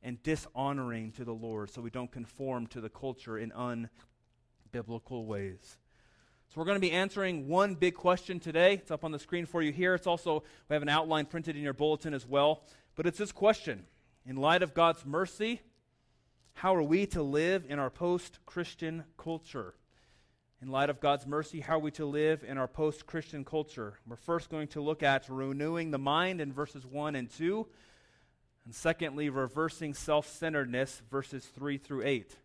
and 0.02 0.24
dishonoring 0.24 1.12
to 1.18 1.26
the 1.26 1.34
Lord 1.34 1.70
so 1.70 1.82
we 1.82 1.90
don't 1.90 2.10
conform 2.10 2.68
to 2.68 2.80
the 2.80 2.88
culture 2.88 3.38
in 3.38 3.52
unbiblical 3.52 5.26
ways. 5.26 5.80
So 6.48 6.54
we're 6.62 6.64
going 6.64 6.78
to 6.78 6.80
be 6.80 6.94
answering 6.94 7.50
one 7.50 7.76
big 7.76 7.96
question 7.96 8.40
today. 8.40 8.76
It's 8.76 8.90
up 8.90 9.04
on 9.04 9.12
the 9.12 9.20
screen 9.20 9.46
for 9.46 9.62
you 9.62 9.74
here. 9.74 9.96
It's 9.96 10.08
also, 10.08 10.46
we 10.70 10.74
have 10.74 10.82
an 10.82 10.88
outline 10.88 11.26
printed 11.26 11.58
in 11.58 11.62
your 11.62 11.74
bulletin 11.74 12.14
as 12.14 12.26
well. 12.26 12.64
But 12.96 13.06
it's 13.06 13.18
this 13.18 13.34
question 13.34 13.86
In 14.26 14.38
light 14.38 14.64
of 14.64 14.74
God's 14.74 15.06
mercy, 15.06 15.60
how 16.54 16.74
are 16.74 16.82
we 16.82 17.06
to 17.08 17.22
live 17.22 17.66
in 17.68 17.80
our 17.80 17.90
post 17.90 18.40
Christian 18.46 19.04
culture? 19.18 19.74
In 20.62 20.70
light 20.70 20.90
of 20.90 21.00
God's 21.00 21.28
mercy, 21.28 21.60
how 21.60 21.76
are 21.76 21.80
we 21.80 21.92
to 21.92 22.06
live 22.06 22.44
in 22.44 22.58
our 22.58 22.68
post 22.68 23.06
Christian 23.06 23.46
culture? 23.46 23.94
We're 24.08 24.16
first 24.16 24.50
going 24.50 24.70
to 24.70 24.82
look 24.82 25.04
at 25.04 25.30
renewing 25.30 25.92
the 25.92 26.00
mind 26.00 26.42
in 26.42 26.52
verses 26.52 26.86
1 26.86 27.16
and 27.16 27.30
2. 27.30 27.68
And 28.66 28.74
secondly, 28.74 29.30
reversing 29.30 29.94
self 29.94 30.28
centeredness, 30.28 31.04
verses 31.12 31.46
3 31.46 31.78
through 31.78 32.04
8. 32.06 32.36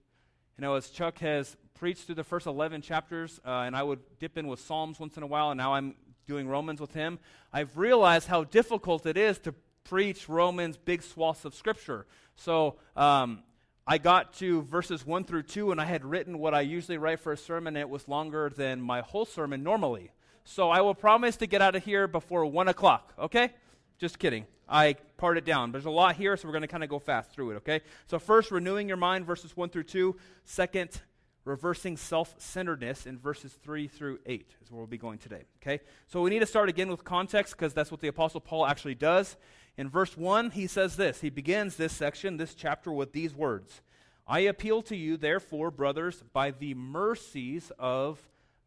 You 0.59 0.63
know, 0.63 0.75
as 0.75 0.91
Chuck 0.91 1.19
has 1.21 1.57
preached 1.75 2.05
through 2.05 2.17
the 2.17 2.25
first 2.25 2.47
11 2.47 2.83
chapters, 2.83 3.41
uh, 3.47 3.63
and 3.67 3.75
I 3.75 3.83
would 3.83 4.01
dip 4.19 4.37
in 4.37 4.47
with 4.47 4.61
Psalms 4.61 5.01
once 5.01 5.17
in 5.17 5.23
a 5.23 5.27
while, 5.27 5.51
and 5.51 5.59
now 5.59 5.73
I'm 5.73 5.95
doing 6.27 6.47
Romans 6.47 6.81
with 6.81 6.93
him, 6.93 7.19
I've 7.51 7.79
realized 7.79 8.29
how 8.29 8.45
difficult 8.45 9.07
it 9.07 9.17
is 9.17 9.39
to 9.41 9.55
preach 9.85 10.29
Romans 10.29 10.77
big 10.77 11.03
swaths 11.03 11.45
of 11.47 11.55
Scripture. 11.55 12.07
So 12.37 12.77
um, 12.95 13.43
I 13.87 13.99
got 13.99 14.35
to 14.35 14.63
verses 14.63 15.05
1 15.05 15.25
through 15.25 15.43
2, 15.43 15.73
and 15.73 15.81
I 15.81 15.85
had 15.85 16.05
written 16.05 16.39
what 16.39 16.55
I 16.55 16.61
usually 16.61 16.99
write 16.99 17.19
for 17.19 17.33
a 17.33 17.37
sermon, 17.37 17.77
and 17.77 17.81
it 17.81 17.89
was 17.89 18.07
longer 18.07 18.49
than 18.49 18.81
my 18.81 19.01
whole 19.01 19.25
sermon 19.25 19.65
normally. 19.65 20.13
So 20.45 20.71
I 20.71 20.81
will 20.81 20.95
promise 20.95 21.37
to 21.39 21.47
get 21.47 21.63
out 21.63 21.75
of 21.75 21.85
here 21.85 22.07
before 22.07 22.47
1 22.47 22.69
o'clock, 22.69 23.13
okay? 23.19 23.51
Just 23.99 24.21
kidding. 24.21 24.47
I 24.69 24.95
part 25.17 25.37
it 25.37 25.45
down. 25.45 25.73
There's 25.73 25.85
a 25.85 25.91
lot 25.91 26.15
here, 26.15 26.37
so 26.37 26.47
we're 26.47 26.53
going 26.53 26.63
to 26.63 26.69
kind 26.69 26.85
of 26.85 26.91
go 26.91 27.01
fast 27.01 27.33
through 27.33 27.53
it, 27.53 27.55
okay? 27.57 27.81
So, 28.07 28.21
first, 28.21 28.53
renewing 28.53 28.87
your 28.87 28.97
mind, 28.97 29.27
verses 29.27 29.57
1 29.57 29.71
through 29.71 29.85
2. 29.85 30.17
Second, 30.45 31.03
reversing 31.45 31.97
self 31.97 32.37
centeredness 32.39 33.07
in 33.07 33.19
verses 33.19 33.53
3 33.65 33.89
through 33.89 34.21
8 34.27 34.55
is 34.63 34.71
where 34.71 34.79
we'll 34.79 34.87
be 34.87 34.97
going 34.97 35.19
today, 35.19 35.43
okay? 35.61 35.83
So, 36.07 36.23
we 36.23 36.31
need 36.31 36.39
to 36.41 36.47
start 36.47 36.69
again 36.69 36.89
with 36.89 37.03
context 37.03 37.57
because 37.57 37.75
that's 37.75 37.91
what 37.91 38.01
the 38.01 38.09
Apostle 38.09 38.41
Paul 38.41 38.65
actually 38.65 38.95
does. 38.95 39.37
In 39.77 39.89
verse 39.89 40.17
1, 40.17 40.51
he 40.51 40.67
says 40.67 40.97
this. 40.97 41.21
He 41.21 41.31
begins 41.31 41.77
this 41.77 41.93
section, 41.93 42.37
this 42.37 42.55
chapter, 42.55 42.93
with 42.93 43.13
these 43.13 43.35
words 43.35 43.81
I 44.27 44.41
appeal 44.41 44.83
to 44.83 44.97
you, 44.97 45.17
therefore, 45.17 45.71
brothers, 45.71 46.23
by 46.33 46.53
the 46.53 46.75
mercies 46.75 47.73
of 47.79 48.21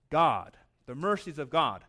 God. 0.10 0.58
The 0.86 0.96
mercies 0.96 1.40
of 1.40 1.50
God. 1.50 1.84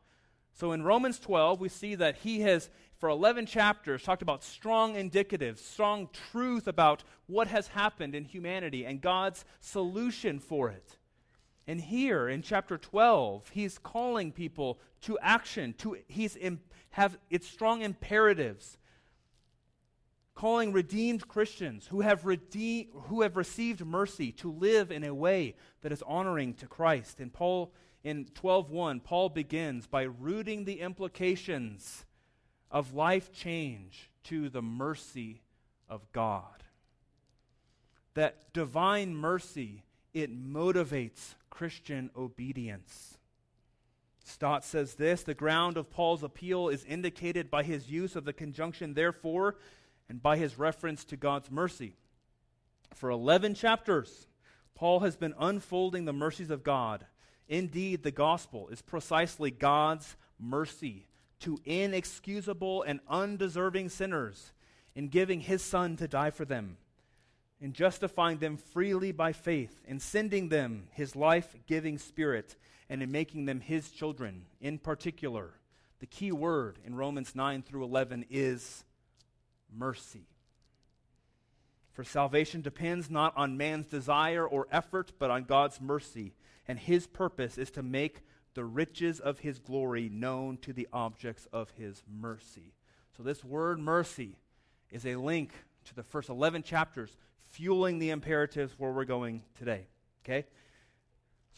So 0.53 0.73
in 0.73 0.83
Romans 0.83 1.19
12, 1.19 1.61
we 1.61 1.69
see 1.69 1.95
that 1.97 2.17
he 2.17 2.41
has, 2.41 2.71
for 2.97 3.11
11 3.11 3.45
chapters, 3.45 4.03
talked 4.03 4.23
about 4.23 4.43
strong 4.43 4.95
indicatives, 4.95 5.59
strong 5.59 6.09
truth 6.31 6.67
about 6.67 7.05
what 7.27 7.49
has 7.49 7.69
happened 7.69 8.15
in 8.15 8.25
humanity 8.25 8.87
and 8.87 9.03
God's 9.03 9.45
solution 9.61 10.39
for 10.39 10.71
it. 10.71 10.97
And 11.67 11.81
here 11.81 12.29
in 12.29 12.43
chapter 12.43 12.79
12, 12.79 13.51
he's 13.51 13.77
calling 13.77 14.33
people 14.33 14.79
to 15.03 15.19
action, 15.21 15.75
to 15.79 15.99
he's 16.07 16.37
Im- 16.37 16.61
have 16.91 17.19
its 17.29 17.47
strong 17.47 17.83
imperatives 17.83 18.79
calling 20.37 20.71
redeemed 20.71 21.27
Christians 21.27 21.89
who 21.89 22.03
have, 22.03 22.25
redeemed, 22.25 22.91
who 23.07 23.23
have 23.23 23.37
received 23.37 23.85
mercy 23.85 24.31
to 24.33 24.53
live 24.53 24.93
in 24.93 25.03
a 25.03 25.15
way 25.15 25.57
that 25.81 25.91
is 25.91 26.03
honoring 26.07 26.55
to 26.55 26.67
Christ. 26.67 27.19
And 27.19 27.33
Paul 27.33 27.73
in 28.05 28.27
12:1, 28.27 29.01
Paul 29.03 29.31
begins 29.31 29.89
by 29.89 30.03
rooting 30.03 30.65
the 30.65 30.81
implications 30.81 32.07
of 32.71 32.95
life 32.95 33.33
change 33.33 34.11
to 34.25 34.49
the 34.49 34.63
mercy 34.63 35.43
of 35.89 36.13
God. 36.13 36.65
That 38.15 38.53
divine 38.53 39.17
mercy, 39.17 39.85
it 40.15 40.31
motivates 40.31 41.35
Christian 41.51 42.11
obedience. 42.15 43.19
Stott 44.23 44.65
says 44.65 44.95
this 44.95 45.23
the 45.23 45.35
ground 45.35 45.77
of 45.77 45.91
Paul's 45.91 46.23
appeal 46.23 46.69
is 46.69 46.85
indicated 46.85 47.51
by 47.51 47.63
his 47.63 47.91
use 47.91 48.17
of 48.17 48.25
the 48.25 48.33
conjunction 48.33 48.95
therefore 48.95 49.57
and 50.09 50.23
by 50.23 50.37
his 50.37 50.59
reference 50.59 51.05
to 51.05 51.17
God's 51.17 51.51
mercy. 51.51 51.95
For 52.95 53.11
11 53.11 53.55
chapters, 53.55 54.27
Paul 54.75 55.01
has 55.01 55.17
been 55.17 55.35
unfolding 55.39 56.05
the 56.05 56.13
mercies 56.13 56.51
of 56.51 56.63
God. 56.63 57.07
Indeed, 57.49 58.03
the 58.03 58.11
gospel 58.11 58.69
is 58.69 58.83
precisely 58.83 59.51
God's 59.51 60.17
mercy 60.39 61.07
to 61.41 61.59
inexcusable 61.65 62.83
and 62.83 63.01
undeserving 63.09 63.89
sinners 63.89 64.53
in 64.95 65.09
giving 65.09 65.41
his 65.41 65.63
Son 65.63 65.97
to 65.97 66.09
die 66.09 66.31
for 66.31 66.45
them, 66.45 66.79
in 67.61 67.73
justifying 67.73 68.39
them 68.39 68.57
freely 68.57 69.13
by 69.13 69.33
faith, 69.33 69.81
in 69.87 70.01
sending 70.01 70.49
them 70.49 70.89
his 70.93 71.15
life 71.15 71.55
giving 71.67 71.99
Spirit, 71.99 72.57
and 72.89 73.03
in 73.03 73.13
making 73.13 73.45
them 73.45 73.61
his 73.61 73.91
children. 73.91 74.47
In 74.61 74.79
particular, 74.79 75.51
the 75.99 76.07
key 76.07 76.33
word 76.33 76.79
in 76.85 76.95
Romans 76.95 77.35
9 77.35 77.63
through 77.63 77.85
11 77.85 78.27
is 78.31 78.85
mercy. 79.75 80.27
For 81.97 82.05
salvation 82.05 82.61
depends 82.61 83.09
not 83.09 83.33
on 83.39 83.57
man's 83.57 83.87
desire 83.87 84.47
or 84.47 84.69
effort, 84.71 85.13
but 85.19 85.31
on 85.31 85.45
God's 85.45 85.81
mercy. 85.81 86.35
And 86.69 86.79
his 86.79 87.07
purpose 87.07 87.57
is 87.57 87.71
to 87.71 87.83
make 87.83 88.21
the 88.53 88.67
riches 88.67 89.19
of 89.19 89.39
his 89.39 89.59
glory 89.59 90.11
known 90.11 90.59
to 90.59 90.75
the 90.75 90.89
objects 90.93 91.49
of 91.55 91.71
his 91.71 92.03
mercy. 92.07 92.75
So, 93.17 93.23
this 93.23 93.43
word 93.43 93.79
mercy 93.79 94.37
is 94.91 95.07
a 95.07 95.17
link 95.17 95.53
to 95.87 95.95
the 95.95 96.03
first 96.03 96.29
11 96.29 96.65
chapters, 96.65 97.17
fueling 97.47 97.99
the 97.99 98.11
imperatives 98.11 98.75
where 98.79 98.93
we're 98.93 99.07
going 99.07 99.43
today. 99.59 99.87
Okay? 100.23 100.47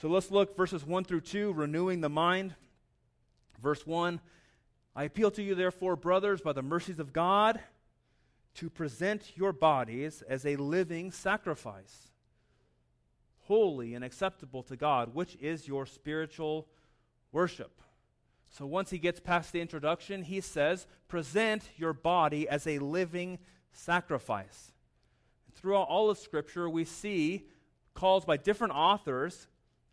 So, 0.00 0.09
let's 0.09 0.31
look 0.31 0.57
verses 0.57 0.87
1 0.87 1.03
through 1.03 1.23
2, 1.23 1.53
renewing 1.53 2.00
the 2.00 2.09
mind. 2.09 2.55
Verse 3.61 3.85
1 3.85 4.21
I 4.95 5.03
appeal 5.03 5.33
to 5.33 5.43
you, 5.43 5.57
therefore, 5.57 5.97
brothers, 5.97 6.41
by 6.41 6.53
the 6.53 6.62
mercies 6.62 7.00
of 7.00 7.12
God 7.12 7.61
to 8.59 8.69
present 8.69 9.37
your 9.37 9.53
bodies 9.53 10.21
as 10.29 10.45
a 10.45 10.57
living 10.57 11.12
sacrifice, 11.12 12.09
holy 13.43 13.95
and 13.95 14.05
acceptable 14.05 14.65
to 14.65 14.77
God, 14.77 15.15
which 15.15 15.37
is 15.41 15.69
your 15.69 15.87
spiritual 15.87 16.67
worship. 17.31 17.81
So 18.50 18.67
once 18.67 18.91
he 18.91 18.99
gets 18.99 19.21
past 19.21 19.53
the 19.53 19.61
introduction, 19.61 20.25
he 20.25 20.41
says, 20.41 20.88
present 21.07 21.71
your 21.77 21.93
body 21.93 22.49
as 22.49 22.67
a 22.67 22.81
living 22.81 23.38
sacrifice. 23.71 24.73
Throughout 25.55 25.87
all 25.88 26.11
of 26.11 26.19
Scripture, 26.19 26.69
we 26.69 26.85
see 26.85 27.47
calls 27.95 28.25
by 28.25 28.38
different 28.38 28.75
authors 28.75 29.47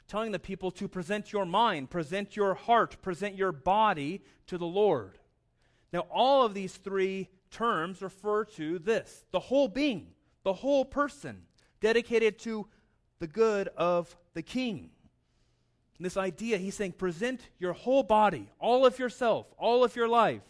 telling 0.07 0.31
the 0.31 0.39
people 0.39 0.71
to 0.71 0.87
present 0.87 1.31
your 1.31 1.45
mind, 1.45 1.91
present 1.91 2.35
your 2.35 2.55
heart, 2.55 2.99
present 3.03 3.35
your 3.35 3.51
body 3.51 4.23
to 4.47 4.57
the 4.57 4.65
Lord. 4.65 5.19
Now, 5.93 6.07
all 6.11 6.43
of 6.43 6.55
these 6.55 6.77
three 6.77 7.29
terms 7.51 8.01
refer 8.01 8.45
to 8.45 8.79
this 8.79 9.25
the 9.31 9.39
whole 9.39 9.67
being, 9.67 10.07
the 10.43 10.53
whole 10.53 10.85
person, 10.85 11.43
dedicated 11.79 12.39
to 12.39 12.67
the 13.19 13.27
good 13.27 13.69
of 13.77 14.15
the 14.33 14.41
king. 14.41 14.89
And 15.97 16.05
this 16.05 16.17
idea, 16.17 16.57
he's 16.57 16.75
saying, 16.75 16.93
present 16.93 17.41
your 17.57 17.73
whole 17.73 18.03
body, 18.03 18.49
all 18.59 18.85
of 18.85 18.99
yourself, 18.99 19.47
all 19.57 19.83
of 19.83 19.95
your 19.95 20.09
life, 20.09 20.41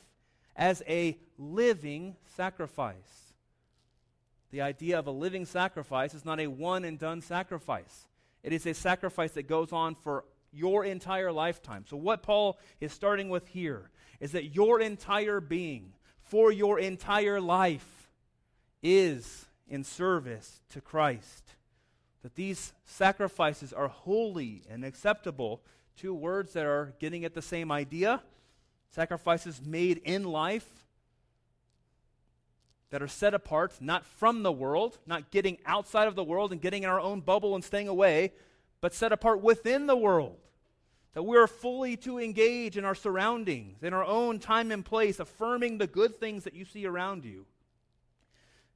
as 0.55 0.81
a 0.87 1.17
living 1.37 2.15
sacrifice. 2.35 3.33
The 4.51 4.61
idea 4.61 4.97
of 4.97 5.07
a 5.07 5.11
living 5.11 5.45
sacrifice 5.45 6.13
is 6.13 6.25
not 6.25 6.39
a 6.39 6.47
one 6.47 6.85
and 6.85 6.97
done 6.97 7.21
sacrifice. 7.21 8.07
It 8.41 8.53
is 8.53 8.65
a 8.65 8.73
sacrifice 8.73 9.31
that 9.31 9.47
goes 9.47 9.71
on 9.71 9.95
for 9.95 10.25
your 10.51 10.85
entire 10.85 11.31
lifetime. 11.31 11.83
So, 11.87 11.97
what 11.97 12.23
Paul 12.23 12.57
is 12.79 12.93
starting 12.93 13.29
with 13.29 13.47
here 13.47 13.89
is 14.19 14.31
that 14.31 14.55
your 14.55 14.79
entire 14.79 15.41
being, 15.41 15.93
for 16.25 16.51
your 16.51 16.79
entire 16.79 17.39
life 17.39 18.09
is 18.81 19.45
in 19.67 19.83
service 19.83 20.59
to 20.69 20.81
Christ. 20.81 21.43
That 22.23 22.35
these 22.35 22.73
sacrifices 22.83 23.71
are 23.71 23.87
holy 23.87 24.63
and 24.69 24.83
acceptable. 24.83 25.61
Two 25.95 26.13
words 26.13 26.53
that 26.53 26.65
are 26.65 26.93
getting 26.99 27.25
at 27.25 27.33
the 27.33 27.41
same 27.41 27.71
idea. 27.71 28.21
Sacrifices 28.91 29.61
made 29.63 30.01
in 30.03 30.23
life 30.23 30.67
that 32.89 33.01
are 33.01 33.07
set 33.07 33.33
apart, 33.33 33.73
not 33.81 34.05
from 34.05 34.43
the 34.43 34.51
world, 34.51 34.97
not 35.05 35.31
getting 35.31 35.57
outside 35.65 36.07
of 36.07 36.15
the 36.15 36.23
world 36.23 36.51
and 36.51 36.61
getting 36.61 36.83
in 36.83 36.89
our 36.89 36.99
own 36.99 37.19
bubble 37.19 37.55
and 37.55 37.63
staying 37.63 37.87
away, 37.87 38.31
but 38.81 38.93
set 38.93 39.11
apart 39.11 39.41
within 39.41 39.85
the 39.85 39.97
world 39.97 40.37
that 41.15 41.23
we 41.23 41.37
are 41.37 41.47
fully 41.47 41.95
to 41.95 42.19
engage 42.19 42.77
in 42.77 42.83
our 42.83 42.93
surroundings, 42.93 43.81
in 43.81 43.93
our 43.93 44.03
own 44.03 44.37
time 44.37 44.69
and 44.69 44.83
place, 44.83 45.17
affirming 45.17 45.77
the 45.77 45.87
good 45.87 46.19
things 46.19 46.43
that 46.43 46.53
you 46.53 46.65
see 46.65 46.85
around 46.85 47.23
you, 47.23 47.45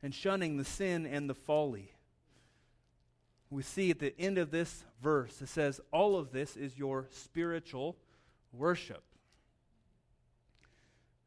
and 0.02 0.16
shunning 0.16 0.56
the 0.56 0.64
sin 0.64 1.06
and 1.06 1.30
the 1.30 1.36
folly. 1.36 1.92
We 3.50 3.62
see 3.62 3.92
at 3.92 4.00
the 4.00 4.18
end 4.18 4.38
of 4.38 4.52
this 4.52 4.86
verse, 5.04 5.42
it 5.42 5.50
says, 5.50 5.82
All 5.92 6.16
of 6.16 6.32
this 6.32 6.56
is 6.56 6.78
your 6.78 7.08
spiritual 7.12 7.98
worship. 8.54 9.04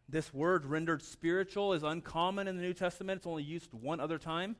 This 0.08 0.32
word 0.32 0.64
rendered 0.64 1.02
spiritual 1.02 1.74
is 1.74 1.82
uncommon 1.82 2.48
in 2.48 2.56
the 2.56 2.62
New 2.62 2.74
Testament. 2.74 3.18
It's 3.18 3.26
only 3.26 3.42
used 3.42 3.74
one 3.74 4.00
other 4.00 4.18
time. 4.18 4.56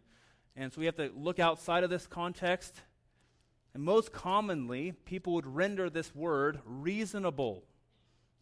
And 0.54 0.70
so 0.70 0.80
we 0.80 0.86
have 0.86 0.96
to 0.96 1.10
look 1.16 1.38
outside 1.38 1.82
of 1.82 1.88
this 1.88 2.06
context 2.06 2.74
and 3.74 3.82
most 3.82 4.12
commonly, 4.12 4.92
people 5.04 5.34
would 5.34 5.46
render 5.46 5.88
this 5.88 6.14
word 6.14 6.60
reasonable. 6.64 7.64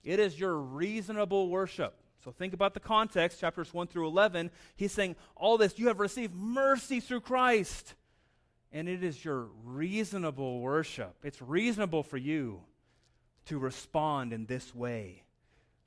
It 0.03 0.19
is 0.19 0.39
your 0.41 0.57
reasonable 0.57 1.49
worship. 1.49 1.95
So 2.25 2.31
think 2.31 2.53
about 2.53 2.75
the 2.75 2.81
context, 2.81 3.41
chapters 3.41 3.73
1 3.73 3.87
through 3.87 4.07
11. 4.07 4.51
He's 4.77 4.93
saying, 4.93 5.17
All 5.37 5.57
this, 5.57 5.79
you 5.79 5.87
have 5.89 6.01
received 6.01 6.35
mercy 6.35 7.01
through 7.01 7.21
Christ. 7.21 7.95
and 8.73 8.89
it 8.89 9.03
is 9.03 9.25
your 9.25 9.49
reasonable 9.65 10.61
worship. 10.61 11.17
It's 11.25 11.43
reasonable 11.43 12.03
for 12.03 12.17
you 12.19 12.61
to 13.47 13.59
respond 13.59 14.33
in 14.33 14.47
this 14.47 14.75
way. 14.75 15.25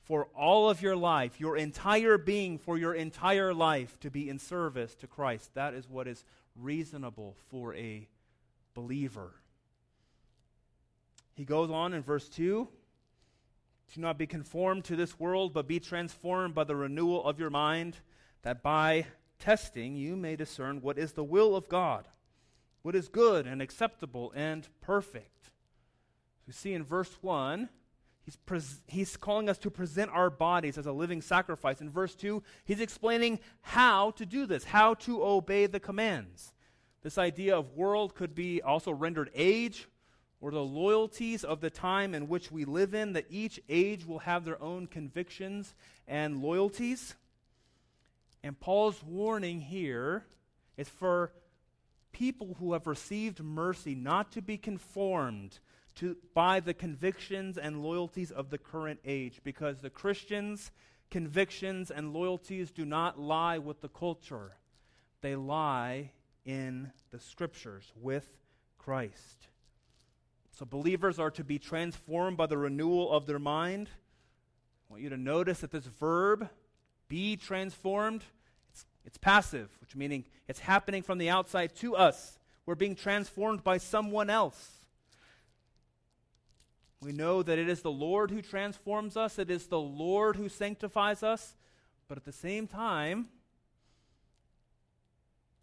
For 0.01 0.25
all 0.35 0.69
of 0.69 0.81
your 0.81 0.97
life, 0.97 1.39
your 1.39 1.55
entire 1.55 2.17
being, 2.17 2.57
for 2.57 2.77
your 2.77 2.93
entire 2.93 3.53
life 3.53 3.97
to 4.01 4.11
be 4.11 4.27
in 4.27 4.37
service 4.37 4.95
to 4.95 5.07
Christ. 5.07 5.53
That 5.53 5.73
is 5.73 5.87
what 5.87 6.09
is 6.09 6.25
reasonable 6.57 7.37
for 7.49 7.73
a 7.75 8.09
believer. 8.73 9.33
He 11.35 11.45
goes 11.45 11.69
on 11.69 11.93
in 11.93 12.01
verse 12.01 12.29
2 12.29 12.67
Do 13.93 14.01
not 14.01 14.17
be 14.17 14.27
conformed 14.27 14.85
to 14.85 14.95
this 14.95 15.19
world, 15.19 15.53
but 15.53 15.67
be 15.67 15.79
transformed 15.79 16.53
by 16.53 16.63
the 16.63 16.75
renewal 16.75 17.25
of 17.25 17.39
your 17.39 17.49
mind, 17.49 17.97
that 18.43 18.61
by 18.61 19.07
testing 19.39 19.95
you 19.95 20.15
may 20.15 20.35
discern 20.35 20.81
what 20.81 20.97
is 20.97 21.13
the 21.13 21.23
will 21.23 21.55
of 21.55 21.67
God, 21.67 22.07
what 22.81 22.95
is 22.95 23.07
good 23.07 23.47
and 23.47 23.61
acceptable 23.61 24.31
and 24.35 24.67
perfect. 24.81 25.51
We 26.45 26.53
see 26.53 26.73
in 26.73 26.83
verse 26.83 27.17
1, 27.21 27.69
he's, 28.25 28.35
pres- 28.35 28.81
he's 28.87 29.17
calling 29.17 29.49
us 29.49 29.57
to 29.59 29.71
present 29.71 30.11
our 30.11 30.29
bodies 30.29 30.77
as 30.77 30.85
a 30.85 30.91
living 30.91 31.21
sacrifice. 31.21 31.81
In 31.81 31.89
verse 31.89 32.15
2, 32.15 32.43
he's 32.65 32.81
explaining 32.81 33.39
how 33.61 34.11
to 34.11 34.25
do 34.25 34.45
this, 34.45 34.65
how 34.65 34.93
to 34.95 35.23
obey 35.23 35.65
the 35.65 35.79
commands. 35.79 36.53
This 37.03 37.17
idea 37.17 37.57
of 37.57 37.75
world 37.75 38.15
could 38.15 38.33
be 38.33 38.61
also 38.61 38.91
rendered 38.91 39.29
age 39.35 39.87
or 40.39 40.51
the 40.51 40.63
loyalties 40.63 41.43
of 41.43 41.61
the 41.61 41.69
time 41.69 42.15
in 42.15 42.27
which 42.27 42.51
we 42.51 42.65
live 42.65 42.93
in, 42.93 43.13
that 43.13 43.25
each 43.29 43.61
age 43.69 44.05
will 44.05 44.19
have 44.19 44.45
their 44.45 44.61
own 44.61 44.87
convictions 44.87 45.73
and 46.07 46.41
loyalties. 46.41 47.15
And 48.41 48.59
Paul's 48.59 49.01
warning 49.03 49.61
here 49.61 50.25
is 50.75 50.89
for 50.89 51.31
people 52.11 52.57
who 52.59 52.73
have 52.73 52.87
received 52.87 53.41
mercy 53.41 53.95
not 53.95 54.31
to 54.33 54.41
be 54.41 54.57
conformed 54.57 55.59
to, 55.95 56.17
by 56.33 56.59
the 56.59 56.73
convictions 56.73 57.57
and 57.57 57.83
loyalties 57.83 58.31
of 58.31 58.49
the 58.49 58.57
current 58.57 58.99
age, 59.05 59.41
because 59.43 59.79
the 59.79 59.89
Christians' 59.89 60.71
convictions 61.09 61.91
and 61.91 62.13
loyalties 62.13 62.71
do 62.71 62.85
not 62.85 63.19
lie 63.19 63.59
with 63.59 63.81
the 63.81 63.89
culture, 63.89 64.53
they 65.21 65.35
lie 65.35 66.11
in 66.45 66.91
the 67.11 67.19
scriptures 67.19 67.91
with 67.95 68.27
Christ. 68.77 69.47
So 70.51 70.65
believers 70.65 71.19
are 71.19 71.31
to 71.31 71.43
be 71.43 71.57
transformed 71.57 72.37
by 72.37 72.45
the 72.45 72.57
renewal 72.57 73.11
of 73.11 73.25
their 73.25 73.39
mind. 73.39 73.89
I 73.89 74.93
want 74.93 75.03
you 75.03 75.09
to 75.09 75.17
notice 75.17 75.61
that 75.61 75.71
this 75.71 75.85
verb, 75.85 76.49
be 77.07 77.35
transformed, 77.35 78.23
it's, 78.71 78.85
it's 79.05 79.17
passive, 79.17 79.69
which 79.81 79.95
meaning 79.95 80.25
it's 80.47 80.59
happening 80.59 81.01
from 81.01 81.17
the 81.17 81.29
outside 81.29 81.75
to 81.77 81.95
us. 81.95 82.37
We're 82.65 82.75
being 82.75 82.95
transformed 82.95 83.63
by 83.63 83.77
someone 83.77 84.29
else. 84.29 84.69
We 87.01 87.11
know 87.11 87.43
that 87.43 87.59
it 87.59 87.67
is 87.67 87.81
the 87.81 87.91
Lord 87.91 88.31
who 88.31 88.41
transforms 88.41 89.17
us, 89.17 89.37
it 89.37 89.49
is 89.49 89.67
the 89.67 89.79
Lord 89.79 90.35
who 90.35 90.47
sanctifies 90.49 91.23
us, 91.23 91.55
but 92.07 92.17
at 92.17 92.25
the 92.25 92.31
same 92.31 92.67
time, 92.67 93.27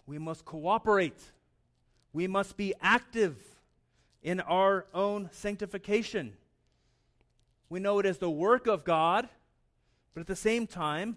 we 0.06 0.18
must 0.18 0.44
cooperate. 0.44 1.20
We 2.12 2.26
must 2.26 2.56
be 2.56 2.74
active 2.80 3.36
in 4.22 4.40
our 4.40 4.86
own 4.92 5.30
sanctification. 5.32 6.34
We 7.68 7.80
know 7.80 7.98
it 7.98 8.06
is 8.06 8.18
the 8.18 8.30
work 8.30 8.66
of 8.66 8.84
God, 8.84 9.28
but 10.12 10.20
at 10.20 10.26
the 10.26 10.36
same 10.36 10.66
time, 10.66 11.16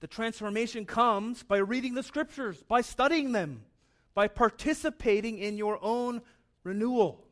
the 0.00 0.06
transformation 0.06 0.86
comes 0.86 1.42
by 1.42 1.58
reading 1.58 1.94
the 1.94 2.02
scriptures, 2.02 2.62
by 2.66 2.80
studying 2.80 3.32
them, 3.32 3.64
by 4.14 4.28
participating 4.28 5.38
in 5.38 5.58
your 5.58 5.78
own 5.82 6.22
renewal. 6.64 7.22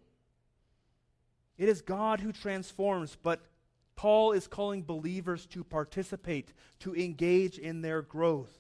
It 1.56 1.68
is 1.68 1.80
God 1.80 2.20
who 2.20 2.30
transforms, 2.30 3.16
but 3.22 3.40
Paul 3.96 4.32
is 4.32 4.46
calling 4.46 4.82
believers 4.82 5.46
to 5.46 5.64
participate, 5.64 6.52
to 6.80 6.94
engage 6.94 7.58
in 7.58 7.82
their 7.82 8.02
growth, 8.02 8.52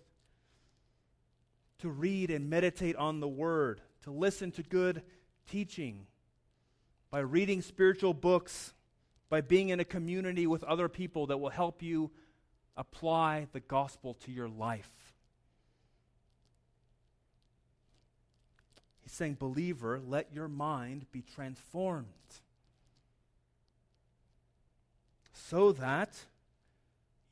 to 1.78 1.88
read 1.88 2.30
and 2.30 2.50
meditate 2.50 2.96
on 2.96 3.20
the 3.20 3.28
word, 3.28 3.80
to 4.02 4.10
listen 4.10 4.50
to 4.52 4.62
good 4.62 5.02
teaching, 5.48 6.06
by 7.10 7.20
reading 7.20 7.62
spiritual 7.62 8.14
books, 8.14 8.74
by 9.30 9.40
being 9.40 9.68
in 9.70 9.80
a 9.80 9.84
community 9.84 10.46
with 10.46 10.64
other 10.64 10.88
people 10.88 11.26
that 11.26 11.38
will 11.38 11.50
help 11.50 11.82
you 11.82 12.10
apply 12.76 13.46
the 13.52 13.60
gospel 13.60 14.14
to 14.14 14.30
your 14.30 14.48
life. 14.48 14.90
He's 19.02 19.12
saying, 19.12 19.34
believer, 19.34 20.00
let 20.04 20.32
your 20.34 20.48
mind 20.48 21.06
be 21.12 21.22
transformed 21.22 22.06
so 25.32 25.72
that 25.72 26.14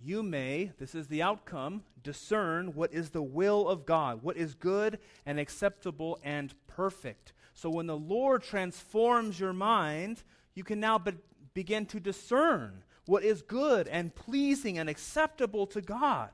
you 0.00 0.22
may, 0.22 0.72
this 0.78 0.94
is 0.94 1.08
the 1.08 1.22
outcome, 1.22 1.82
discern 2.02 2.74
what 2.74 2.92
is 2.92 3.10
the 3.10 3.22
will 3.22 3.68
of 3.68 3.86
God, 3.86 4.22
what 4.22 4.36
is 4.36 4.54
good 4.54 4.98
and 5.24 5.40
acceptable 5.40 6.18
and 6.22 6.54
perfect. 6.66 7.32
So 7.54 7.70
when 7.70 7.86
the 7.86 7.96
Lord 7.96 8.42
transforms 8.42 9.40
your 9.40 9.54
mind, 9.54 10.22
you 10.54 10.64
can 10.64 10.80
now 10.80 10.98
be- 10.98 11.12
begin 11.54 11.86
to 11.86 12.00
discern 12.00 12.82
what 13.06 13.24
is 13.24 13.40
good 13.40 13.88
and 13.88 14.14
pleasing 14.14 14.78
and 14.78 14.88
acceptable 14.90 15.66
to 15.68 15.80
God. 15.80 16.30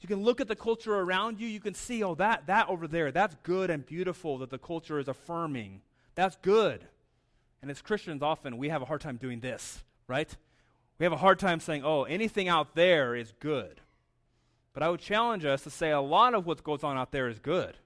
You 0.00 0.06
can 0.06 0.22
look 0.22 0.40
at 0.40 0.46
the 0.46 0.54
culture 0.54 0.94
around 0.94 1.40
you, 1.40 1.48
you 1.48 1.58
can 1.58 1.74
see, 1.74 2.04
oh, 2.04 2.14
that, 2.14 2.46
that 2.46 2.68
over 2.68 2.86
there, 2.86 3.10
that's 3.10 3.34
good 3.42 3.68
and 3.70 3.84
beautiful 3.84 4.38
that 4.38 4.50
the 4.50 4.58
culture 4.58 5.00
is 5.00 5.08
affirming. 5.08 5.80
That's 6.14 6.36
good. 6.36 6.86
And 7.60 7.70
as 7.70 7.82
Christians, 7.82 8.22
often 8.22 8.56
we 8.56 8.68
have 8.68 8.82
a 8.82 8.84
hard 8.84 9.00
time 9.00 9.16
doing 9.16 9.40
this, 9.40 9.82
right? 10.06 10.34
We 10.98 11.04
have 11.04 11.12
a 11.12 11.16
hard 11.16 11.38
time 11.38 11.60
saying, 11.60 11.82
oh, 11.84 12.04
anything 12.04 12.48
out 12.48 12.74
there 12.74 13.14
is 13.14 13.32
good. 13.38 13.80
But 14.72 14.82
I 14.82 14.90
would 14.90 15.00
challenge 15.00 15.44
us 15.44 15.62
to 15.62 15.70
say 15.70 15.90
a 15.90 16.00
lot 16.00 16.34
of 16.34 16.46
what 16.46 16.64
goes 16.64 16.82
on 16.82 16.96
out 16.96 17.12
there 17.12 17.28
is 17.28 17.38
good. 17.38 17.76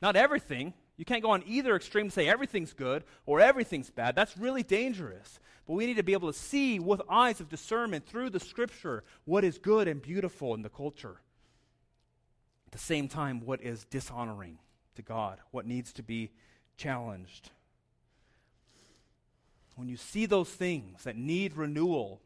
Not 0.00 0.16
everything. 0.16 0.74
You 0.96 1.04
can't 1.04 1.22
go 1.22 1.30
on 1.30 1.42
either 1.46 1.76
extreme 1.76 2.06
and 2.06 2.12
say 2.12 2.28
everything's 2.28 2.72
good 2.72 3.04
or 3.26 3.40
everything's 3.40 3.90
bad. 3.90 4.14
That's 4.14 4.36
really 4.36 4.62
dangerous. 4.62 5.40
But 5.66 5.74
we 5.74 5.86
need 5.86 5.96
to 5.96 6.02
be 6.02 6.12
able 6.12 6.32
to 6.32 6.38
see 6.38 6.78
with 6.78 7.02
eyes 7.08 7.40
of 7.40 7.48
discernment 7.48 8.06
through 8.06 8.30
the 8.30 8.40
scripture 8.40 9.04
what 9.24 9.44
is 9.44 9.58
good 9.58 9.88
and 9.88 10.00
beautiful 10.00 10.54
in 10.54 10.62
the 10.62 10.68
culture. 10.68 11.20
At 12.66 12.72
the 12.72 12.78
same 12.78 13.08
time, 13.08 13.40
what 13.44 13.62
is 13.62 13.84
dishonoring 13.84 14.58
to 14.94 15.02
God, 15.02 15.38
what 15.50 15.66
needs 15.66 15.92
to 15.94 16.02
be 16.02 16.30
challenged. 16.76 17.50
When 19.74 19.88
you 19.88 19.96
see 19.96 20.26
those 20.26 20.48
things 20.48 21.04
that 21.04 21.16
need 21.16 21.56
renewal, 21.56 22.20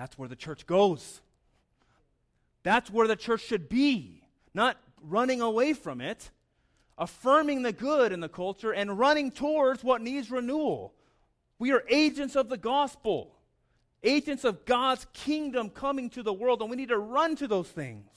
that's 0.00 0.16
where 0.16 0.28
the 0.28 0.36
church 0.36 0.66
goes. 0.66 1.20
That's 2.62 2.90
where 2.90 3.06
the 3.06 3.16
church 3.16 3.42
should 3.42 3.68
be, 3.68 4.22
not 4.54 4.78
running 5.02 5.42
away 5.42 5.74
from 5.74 6.00
it, 6.00 6.30
affirming 6.96 7.60
the 7.60 7.72
good 7.74 8.10
in 8.10 8.20
the 8.20 8.28
culture, 8.28 8.72
and 8.72 8.98
running 8.98 9.30
towards 9.30 9.84
what 9.84 10.00
needs 10.00 10.30
renewal. 10.30 10.94
We 11.58 11.72
are 11.72 11.84
agents 11.90 12.34
of 12.34 12.48
the 12.48 12.56
gospel, 12.56 13.36
agents 14.02 14.44
of 14.44 14.64
God's 14.64 15.06
kingdom 15.12 15.68
coming 15.68 16.08
to 16.10 16.22
the 16.22 16.32
world, 16.32 16.62
and 16.62 16.70
we 16.70 16.78
need 16.78 16.88
to 16.88 16.98
run 16.98 17.36
to 17.36 17.46
those 17.46 17.68
things. 17.68 18.08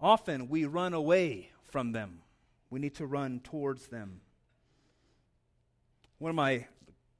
Often 0.00 0.48
we 0.48 0.64
run 0.64 0.94
away 0.94 1.50
from 1.72 1.90
them, 1.90 2.20
we 2.70 2.78
need 2.78 2.94
to 2.94 3.06
run 3.06 3.40
towards 3.40 3.88
them. 3.88 4.20
One 6.20 6.30
of 6.30 6.36
my 6.36 6.68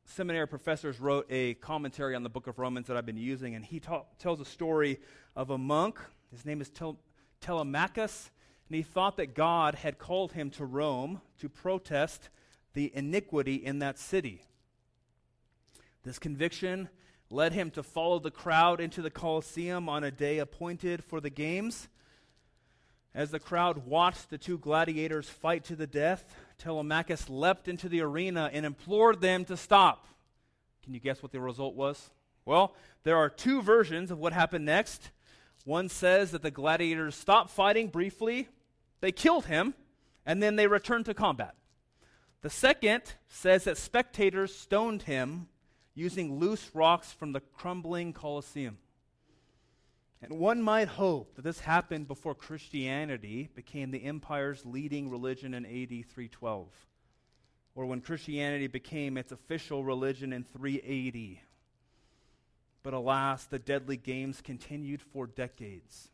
seminary 0.05 0.47
professors 0.47 1.01
wrote 1.01 1.27
a 1.31 1.55
commentary 1.55 2.15
on 2.15 2.23
the 2.23 2.29
book 2.29 2.47
of 2.47 2.59
Romans 2.59 2.87
that 2.89 2.97
I've 2.97 3.07
been 3.07 3.17
using, 3.17 3.55
and 3.55 3.65
he 3.65 3.81
ta- 3.81 4.05
tells 4.19 4.41
a 4.41 4.45
story 4.45 5.01
of 5.37 5.51
a 5.51 5.59
monk. 5.59 5.99
His 6.31 6.45
name 6.45 6.61
is 6.61 6.71
Tel- 6.71 6.99
Telemachus, 7.41 8.31
and 8.69 8.77
he 8.77 8.83
thought 8.83 9.17
that 9.17 9.35
God 9.35 9.77
had 9.77 9.99
called 9.99 10.33
him 10.33 10.51
to 10.51 10.65
Rome 10.65 11.21
to 11.39 11.49
protest 11.49 12.29
the 12.75 12.91
iniquity 12.95 13.57
in 13.57 13.79
that 13.81 13.99
city. 13.99 14.43
This 16.05 16.19
conviction 16.19 16.89
led 17.31 17.53
him 17.53 17.71
to 17.71 17.83
follow 17.83 18.19
the 18.19 18.31
crowd 18.31 18.81
into 18.81 19.03
the 19.03 19.11
Colosseum 19.11 19.89
on 19.89 20.05
a 20.05 20.11
day 20.11 20.39
appointed 20.39 21.03
for 21.03 21.21
the 21.21 21.31
games. 21.31 21.89
As 23.15 23.31
the 23.31 23.39
crowd 23.39 23.87
watched 23.87 24.31
the 24.31 24.39
two 24.39 24.59
gladiators 24.59 25.29
fight 25.29 25.65
to 25.65 25.77
the 25.77 25.87
death, 25.87 26.35
Telemachus 26.59 27.29
leapt 27.29 27.69
into 27.69 27.89
the 27.89 28.01
arena 28.01 28.51
and 28.53 28.65
implored 28.67 29.21
them 29.21 29.45
to 29.47 29.57
stop. 29.57 30.07
Can 30.83 30.95
you 30.95 31.01
guess 31.01 31.23
what 31.23 31.33
the 31.33 31.41
result 31.41 31.75
was? 31.75 32.11
Well, 32.45 32.75
there 33.05 33.17
are 33.17 33.29
two 33.29 33.63
versions 33.63 34.11
of 34.11 34.19
what 34.19 34.33
happened 34.33 34.65
next. 34.65 35.11
One 35.65 35.89
says 35.89 36.33
that 36.33 36.43
the 36.43 36.51
gladiators 36.51 37.15
stopped 37.15 37.51
fighting 37.51 37.89
briefly, 37.89 38.49
they 39.01 39.13
killed 39.13 39.47
him, 39.47 39.75
and 40.27 40.43
then 40.43 40.57
they 40.57 40.67
returned 40.67 41.05
to 41.07 41.15
combat. 41.15 41.55
The 42.43 42.51
second 42.51 43.03
says 43.29 43.65
that 43.65 43.79
spectators 43.79 44.55
stoned 44.55 45.03
him 45.03 45.49
using 45.95 46.39
loose 46.39 46.71
rocks 46.75 47.13
from 47.13 47.33
the 47.33 47.41
crumbling 47.41 48.13
Colosseum. 48.13 48.79
And 50.23 50.39
one 50.39 50.63
might 50.63 50.87
hope 50.87 51.35
that 51.35 51.43
this 51.43 51.61
happened 51.61 52.07
before 52.07 52.35
Christianity 52.35 53.49
became 53.57 53.91
the 53.91 54.05
empire's 54.05 54.65
leading 54.65 55.11
religion 55.11 55.53
in 55.53 55.67
AD 55.67 55.89
312, 55.89 56.69
or 57.75 57.87
when 57.87 58.01
Christianity 58.01 58.69
became 58.69 59.19
its 59.19 59.33
official 59.33 59.83
religion 59.83 60.33
in 60.33 60.45
380. 60.45 61.43
But 62.85 62.95
alas, 62.95 63.47
the 63.47 63.59
deadly 63.59 63.97
games 63.97 64.41
continued 64.41 65.03
for 65.03 65.27
decades. 65.27 66.09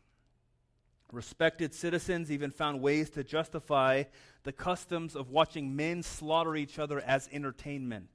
Respected 1.11 1.73
citizens 1.75 2.31
even 2.31 2.49
found 2.49 2.81
ways 2.81 3.11
to 3.11 3.23
justify 3.23 4.03
the 4.43 4.51
customs 4.51 5.15
of 5.15 5.29
watching 5.29 5.75
men 5.75 6.01
slaughter 6.01 6.55
each 6.55 6.79
other 6.79 6.99
as 6.99 7.29
entertainment. 7.31 8.09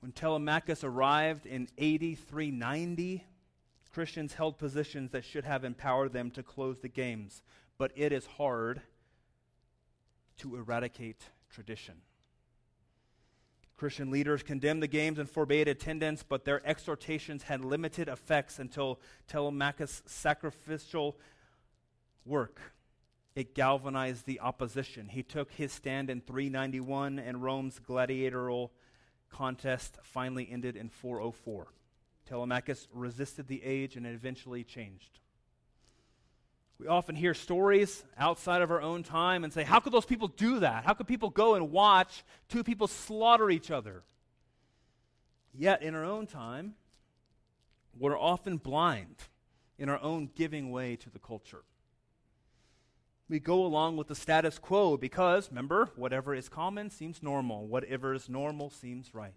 When 0.00 0.12
Telemachus 0.12 0.84
arrived 0.84 1.46
in 1.46 1.68
8390, 1.76 3.24
Christians 3.98 4.34
held 4.34 4.58
positions 4.58 5.10
that 5.10 5.24
should 5.24 5.44
have 5.44 5.64
empowered 5.64 6.12
them 6.12 6.30
to 6.30 6.40
close 6.40 6.78
the 6.78 6.88
games, 6.88 7.42
but 7.78 7.90
it 7.96 8.12
is 8.12 8.26
hard 8.26 8.80
to 10.36 10.54
eradicate 10.54 11.20
tradition. 11.50 11.94
Christian 13.76 14.12
leaders 14.12 14.44
condemned 14.44 14.84
the 14.84 14.86
games 14.86 15.18
and 15.18 15.28
forbade 15.28 15.66
attendance, 15.66 16.22
but 16.22 16.44
their 16.44 16.64
exhortations 16.64 17.42
had 17.42 17.64
limited 17.64 18.06
effects 18.06 18.60
until 18.60 19.00
Telemachus' 19.26 20.04
sacrificial 20.06 21.18
work. 22.24 22.60
It 23.34 23.52
galvanized 23.52 24.26
the 24.26 24.38
opposition. 24.38 25.08
He 25.08 25.24
took 25.24 25.50
his 25.50 25.72
stand 25.72 26.08
in 26.08 26.20
391, 26.20 27.18
and 27.18 27.42
Rome's 27.42 27.80
gladiatorial 27.80 28.70
contest 29.28 29.98
finally 30.04 30.48
ended 30.48 30.76
in 30.76 30.88
404. 30.88 31.66
Telemachus 32.28 32.86
resisted 32.92 33.48
the 33.48 33.62
age 33.64 33.96
and 33.96 34.06
eventually 34.06 34.62
changed. 34.64 35.20
We 36.78 36.86
often 36.86 37.16
hear 37.16 37.34
stories 37.34 38.04
outside 38.16 38.62
of 38.62 38.70
our 38.70 38.80
own 38.80 39.02
time 39.02 39.42
and 39.42 39.52
say, 39.52 39.64
How 39.64 39.80
could 39.80 39.92
those 39.92 40.04
people 40.04 40.28
do 40.28 40.60
that? 40.60 40.84
How 40.84 40.94
could 40.94 41.08
people 41.08 41.30
go 41.30 41.54
and 41.54 41.72
watch 41.72 42.22
two 42.48 42.62
people 42.62 42.86
slaughter 42.86 43.50
each 43.50 43.70
other? 43.70 44.02
Yet, 45.52 45.82
in 45.82 45.94
our 45.94 46.04
own 46.04 46.26
time, 46.26 46.74
we're 47.98 48.18
often 48.18 48.58
blind 48.58 49.16
in 49.76 49.88
our 49.88 50.00
own 50.00 50.30
giving 50.36 50.70
way 50.70 50.94
to 50.96 51.10
the 51.10 51.18
culture. 51.18 51.62
We 53.28 53.40
go 53.40 53.64
along 53.64 53.96
with 53.96 54.06
the 54.06 54.14
status 54.14 54.58
quo 54.58 54.96
because, 54.96 55.48
remember, 55.48 55.90
whatever 55.96 56.34
is 56.34 56.48
common 56.48 56.90
seems 56.90 57.22
normal, 57.22 57.66
whatever 57.66 58.14
is 58.14 58.28
normal 58.28 58.70
seems 58.70 59.14
right. 59.14 59.34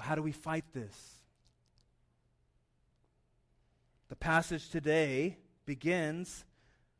How 0.00 0.14
do 0.14 0.22
we 0.22 0.32
fight 0.32 0.64
this? 0.72 1.14
The 4.08 4.16
passage 4.16 4.70
today 4.70 5.36
begins 5.66 6.44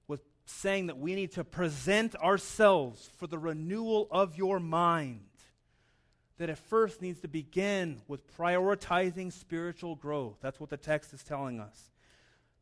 with 0.06 0.20
saying 0.44 0.86
that 0.86 0.98
we 0.98 1.14
need 1.14 1.32
to 1.32 1.42
present 1.42 2.14
ourselves 2.16 3.10
for 3.16 3.26
the 3.26 3.38
renewal 3.38 4.06
of 4.10 4.36
your 4.36 4.60
mind. 4.60 5.22
That 6.38 6.50
it 6.50 6.58
first 6.58 7.02
needs 7.02 7.20
to 7.20 7.28
begin 7.28 8.00
with 8.06 8.32
prioritizing 8.36 9.32
spiritual 9.32 9.96
growth. 9.96 10.36
That's 10.40 10.60
what 10.60 10.70
the 10.70 10.76
text 10.76 11.12
is 11.12 11.22
telling 11.22 11.58
us. 11.60 11.90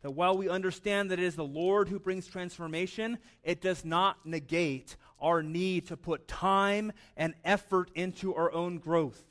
That 0.03 0.13
while 0.13 0.37
we 0.37 0.49
understand 0.49 1.11
that 1.11 1.19
it 1.19 1.25
is 1.25 1.37
the 1.37 1.45
Lord 1.45 1.89
who 1.89 1.99
brings 1.99 2.27
transformation, 2.27 3.19
it 3.43 3.61
does 3.61 3.85
not 3.85 4.25
negate 4.25 4.97
our 5.21 5.43
need 5.43 5.89
to 5.89 5.97
put 5.97 6.27
time 6.27 6.93
and 7.17 7.35
effort 7.45 7.91
into 7.95 8.35
our 8.35 8.51
own 8.53 8.79
growth. 8.79 9.23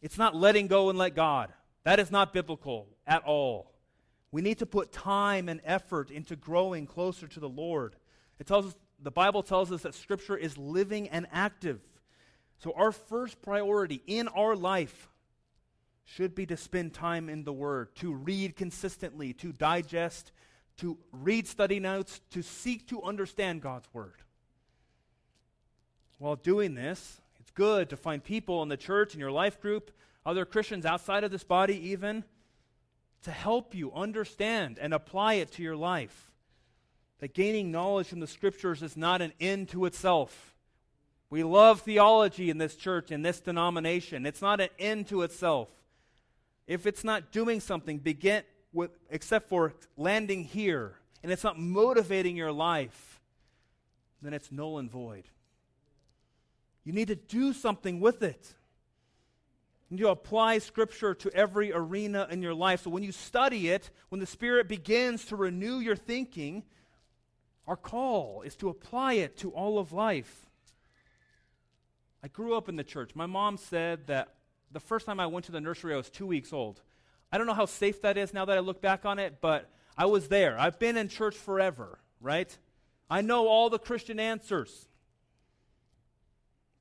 It's 0.00 0.18
not 0.18 0.34
letting 0.34 0.66
go 0.66 0.90
and 0.90 0.98
let 0.98 1.14
God. 1.14 1.52
That 1.84 1.98
is 1.98 2.10
not 2.10 2.32
biblical 2.32 2.88
at 3.06 3.24
all. 3.24 3.72
We 4.30 4.42
need 4.42 4.58
to 4.58 4.66
put 4.66 4.92
time 4.92 5.48
and 5.48 5.60
effort 5.64 6.10
into 6.10 6.36
growing 6.36 6.86
closer 6.86 7.26
to 7.26 7.40
the 7.40 7.48
Lord. 7.48 7.96
It 8.38 8.46
tells 8.46 8.66
us, 8.66 8.76
the 9.00 9.10
Bible 9.10 9.42
tells 9.42 9.72
us 9.72 9.82
that 9.82 9.94
Scripture 9.94 10.36
is 10.36 10.58
living 10.58 11.08
and 11.08 11.26
active. 11.32 11.80
So, 12.58 12.72
our 12.76 12.92
first 12.92 13.40
priority 13.40 14.02
in 14.06 14.28
our 14.28 14.54
life 14.56 15.08
should 16.04 16.34
be 16.34 16.46
to 16.46 16.56
spend 16.56 16.94
time 16.94 17.28
in 17.28 17.44
the 17.44 17.52
Word, 17.52 17.94
to 17.96 18.12
read 18.12 18.56
consistently, 18.56 19.32
to 19.34 19.52
digest, 19.52 20.32
to 20.78 20.98
read 21.12 21.46
study 21.46 21.80
notes, 21.80 22.20
to 22.30 22.42
seek 22.42 22.88
to 22.88 23.02
understand 23.02 23.62
God's 23.62 23.88
Word. 23.92 24.22
While 26.18 26.36
doing 26.36 26.74
this, 26.74 27.20
good 27.58 27.90
to 27.90 27.96
find 27.96 28.22
people 28.22 28.62
in 28.62 28.68
the 28.68 28.76
church, 28.76 29.14
in 29.14 29.20
your 29.20 29.32
life 29.32 29.60
group, 29.60 29.90
other 30.24 30.44
Christians 30.44 30.86
outside 30.86 31.24
of 31.24 31.32
this 31.32 31.42
body, 31.42 31.90
even 31.90 32.22
to 33.24 33.32
help 33.32 33.74
you 33.74 33.92
understand 33.92 34.78
and 34.80 34.94
apply 34.94 35.34
it 35.34 35.50
to 35.52 35.62
your 35.64 35.74
life. 35.74 36.30
That 37.18 37.34
gaining 37.34 37.72
knowledge 37.72 38.06
from 38.06 38.20
the 38.20 38.28
scriptures 38.28 38.80
is 38.80 38.96
not 38.96 39.22
an 39.22 39.32
end 39.40 39.70
to 39.70 39.86
itself. 39.86 40.54
We 41.30 41.42
love 41.42 41.80
theology 41.80 42.48
in 42.48 42.58
this 42.58 42.76
church, 42.76 43.10
in 43.10 43.22
this 43.22 43.40
denomination. 43.40 44.24
It's 44.24 44.40
not 44.40 44.60
an 44.60 44.68
end 44.78 45.08
to 45.08 45.22
itself. 45.22 45.68
If 46.68 46.86
it's 46.86 47.02
not 47.02 47.32
doing 47.32 47.58
something, 47.58 47.98
begin 47.98 48.44
with, 48.72 48.92
except 49.10 49.48
for 49.48 49.74
landing 49.96 50.44
here, 50.44 50.94
and 51.24 51.32
it's 51.32 51.42
not 51.42 51.58
motivating 51.58 52.36
your 52.36 52.52
life, 52.52 53.20
then 54.22 54.32
it's 54.32 54.52
null 54.52 54.78
and 54.78 54.88
void. 54.88 55.24
You 56.88 56.94
need 56.94 57.08
to 57.08 57.16
do 57.16 57.52
something 57.52 58.00
with 58.00 58.22
it. 58.22 58.54
You 59.90 59.98
need 59.98 60.02
to 60.04 60.08
apply 60.08 60.56
Scripture 60.56 61.14
to 61.16 61.30
every 61.34 61.70
arena 61.70 62.26
in 62.30 62.40
your 62.40 62.54
life. 62.54 62.84
So 62.84 62.88
when 62.88 63.02
you 63.02 63.12
study 63.12 63.68
it, 63.68 63.90
when 64.08 64.20
the 64.20 64.26
Spirit 64.26 64.68
begins 64.68 65.26
to 65.26 65.36
renew 65.36 65.80
your 65.80 65.96
thinking, 65.96 66.62
our 67.66 67.76
call 67.76 68.40
is 68.40 68.56
to 68.56 68.70
apply 68.70 69.12
it 69.16 69.36
to 69.36 69.50
all 69.50 69.78
of 69.78 69.92
life. 69.92 70.46
I 72.24 72.28
grew 72.28 72.56
up 72.56 72.70
in 72.70 72.76
the 72.76 72.84
church. 72.84 73.14
My 73.14 73.26
mom 73.26 73.58
said 73.58 74.06
that 74.06 74.32
the 74.72 74.80
first 74.80 75.04
time 75.04 75.20
I 75.20 75.26
went 75.26 75.44
to 75.44 75.52
the 75.52 75.60
nursery, 75.60 75.92
I 75.92 75.98
was 75.98 76.08
two 76.08 76.26
weeks 76.26 76.54
old. 76.54 76.80
I 77.30 77.36
don't 77.36 77.46
know 77.46 77.52
how 77.52 77.66
safe 77.66 78.00
that 78.00 78.16
is 78.16 78.32
now 78.32 78.46
that 78.46 78.56
I 78.56 78.60
look 78.60 78.80
back 78.80 79.04
on 79.04 79.18
it, 79.18 79.42
but 79.42 79.68
I 79.98 80.06
was 80.06 80.28
there. 80.28 80.58
I've 80.58 80.78
been 80.78 80.96
in 80.96 81.08
church 81.08 81.36
forever, 81.36 81.98
right? 82.18 82.56
I 83.10 83.20
know 83.20 83.46
all 83.46 83.68
the 83.68 83.78
Christian 83.78 84.18
answers. 84.18 84.88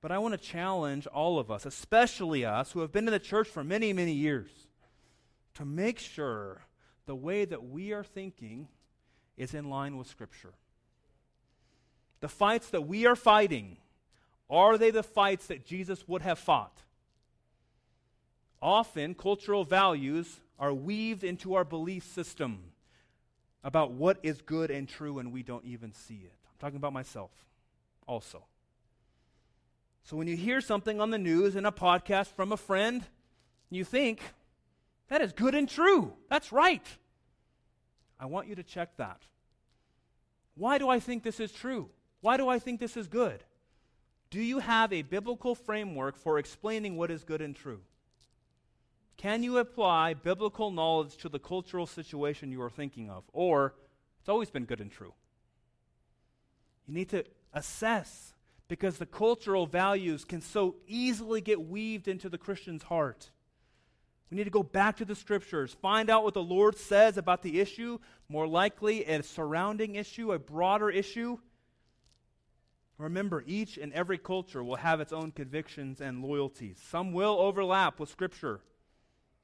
But 0.01 0.11
I 0.11 0.19
want 0.19 0.33
to 0.33 0.37
challenge 0.37 1.07
all 1.07 1.39
of 1.39 1.49
us, 1.49 1.65
especially 1.65 2.45
us 2.45 2.71
who 2.71 2.81
have 2.81 2.91
been 2.91 3.07
in 3.07 3.11
the 3.11 3.19
church 3.19 3.47
for 3.47 3.63
many, 3.63 3.93
many 3.93 4.13
years, 4.13 4.49
to 5.55 5.65
make 5.65 5.97
sure 5.97 6.61
the 7.07 7.15
way 7.15 7.45
that 7.45 7.67
we 7.67 7.93
are 7.93 8.03
thinking 8.03 8.67
is 9.37 9.53
in 9.53 9.69
line 9.69 9.97
with 9.97 10.07
Scripture. 10.07 10.53
The 12.19 12.27
fights 12.27 12.69
that 12.69 12.87
we 12.87 13.05
are 13.05 13.15
fighting, 13.15 13.77
are 14.49 14.77
they 14.77 14.91
the 14.91 15.03
fights 15.03 15.47
that 15.47 15.65
Jesus 15.65 16.07
would 16.07 16.21
have 16.21 16.39
fought? 16.39 16.83
Often, 18.61 19.15
cultural 19.15 19.63
values 19.63 20.39
are 20.59 20.73
weaved 20.73 21.23
into 21.23 21.53
our 21.53 21.63
belief 21.63 22.03
system 22.03 22.59
about 23.63 23.91
what 23.91 24.17
is 24.23 24.41
good 24.41 24.71
and 24.71 24.87
true, 24.87 25.19
and 25.19 25.31
we 25.31 25.43
don't 25.43 25.65
even 25.65 25.93
see 25.93 26.21
it. 26.23 26.33
I'm 26.45 26.57
talking 26.59 26.77
about 26.77 26.93
myself 26.93 27.31
also. 28.07 28.43
So 30.07 30.15
when 30.15 30.27
you 30.27 30.37
hear 30.37 30.61
something 30.61 31.01
on 31.01 31.09
the 31.09 31.17
news 31.17 31.57
in 31.57 31.65
a 31.65 31.71
podcast 31.71 32.27
from 32.27 32.53
a 32.53 32.57
friend, 32.57 33.03
you 33.69 33.83
think, 33.83 34.21
that 35.09 35.21
is 35.21 35.33
good 35.33 35.53
and 35.53 35.67
true. 35.67 36.13
That's 36.29 36.53
right. 36.53 36.87
I 38.17 38.27
want 38.27 38.47
you 38.47 38.55
to 38.55 38.63
check 38.63 38.95
that. 38.95 39.19
Why 40.55 40.77
do 40.77 40.87
I 40.87 41.01
think 41.01 41.23
this 41.23 41.41
is 41.41 41.51
true? 41.51 41.89
Why 42.21 42.37
do 42.37 42.47
I 42.47 42.57
think 42.57 42.79
this 42.79 42.95
is 42.95 43.09
good? 43.09 43.43
Do 44.29 44.39
you 44.39 44.59
have 44.59 44.93
a 44.93 45.01
biblical 45.01 45.55
framework 45.55 46.15
for 46.15 46.39
explaining 46.39 46.95
what 46.95 47.11
is 47.11 47.25
good 47.25 47.41
and 47.41 47.53
true? 47.53 47.81
Can 49.17 49.43
you 49.43 49.57
apply 49.57 50.13
biblical 50.13 50.71
knowledge 50.71 51.17
to 51.17 51.27
the 51.27 51.37
cultural 51.37 51.85
situation 51.85 52.53
you 52.53 52.61
are 52.61 52.69
thinking 52.69 53.09
of? 53.09 53.25
Or 53.33 53.73
it's 54.21 54.29
always 54.29 54.49
been 54.49 54.63
good 54.63 54.79
and 54.79 54.89
true. 54.89 55.11
You 56.87 56.93
need 56.93 57.09
to 57.09 57.25
assess 57.53 58.31
because 58.67 58.97
the 58.97 59.05
cultural 59.05 59.65
values 59.65 60.25
can 60.25 60.41
so 60.41 60.75
easily 60.87 61.41
get 61.41 61.61
weaved 61.61 62.07
into 62.07 62.29
the 62.29 62.37
Christian's 62.37 62.83
heart. 62.83 63.29
We 64.29 64.35
need 64.35 64.43
to 64.43 64.49
go 64.49 64.63
back 64.63 64.97
to 64.97 65.05
the 65.05 65.15
scriptures, 65.15 65.75
find 65.81 66.09
out 66.09 66.23
what 66.23 66.33
the 66.33 66.43
Lord 66.43 66.77
says 66.77 67.17
about 67.17 67.43
the 67.43 67.61
issue, 67.61 67.99
more 68.27 68.47
likely 68.47 69.05
a 69.05 69.23
surrounding 69.23 69.95
issue, 69.95 70.33
a 70.33 70.39
broader 70.39 70.89
issue. 70.89 71.37
Remember, 72.97 73.43
each 73.45 73.77
and 73.77 73.93
every 73.93 74.17
culture 74.17 74.63
will 74.63 74.75
have 74.75 74.99
its 74.99 75.13
own 75.13 75.31
convictions 75.31 76.01
and 76.01 76.23
loyalties. 76.23 76.81
Some 76.89 77.13
will 77.13 77.37
overlap 77.39 77.99
with 77.99 78.09
Scripture. 78.09 78.59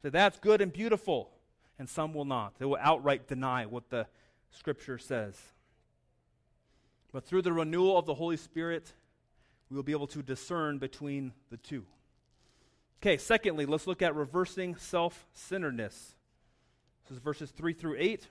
So 0.01 0.09
that's 0.09 0.39
good 0.39 0.59
and 0.59 0.73
beautiful, 0.73 1.29
and 1.79 1.87
some 1.87 2.13
will 2.13 2.25
not. 2.25 2.57
They 2.59 2.65
will 2.65 2.79
outright 2.81 3.27
deny 3.27 3.65
what 3.65 3.89
the 3.89 4.07
Scripture 4.51 4.97
says. 4.97 5.39
But 7.13 7.25
through 7.25 7.43
the 7.43 7.53
renewal 7.53 7.97
of 7.97 8.05
the 8.05 8.15
Holy 8.15 8.37
Spirit, 8.37 8.91
we 9.73 9.77
will 9.77 9.83
be 9.83 9.91
able 9.91 10.05
to 10.05 10.21
discern 10.21 10.77
between 10.77 11.33
the 11.49 11.57
two. 11.57 11.83
Okay, 13.01 13.17
secondly, 13.17 13.65
let's 13.65 13.87
look 13.87 14.03
at 14.03 14.13
reversing 14.13 14.75
self 14.75 15.25
centeredness. 15.33 16.13
This 17.05 17.17
is 17.17 17.23
verses 17.23 17.49
3 17.49 17.73
through 17.73 17.95
8. 17.97 18.27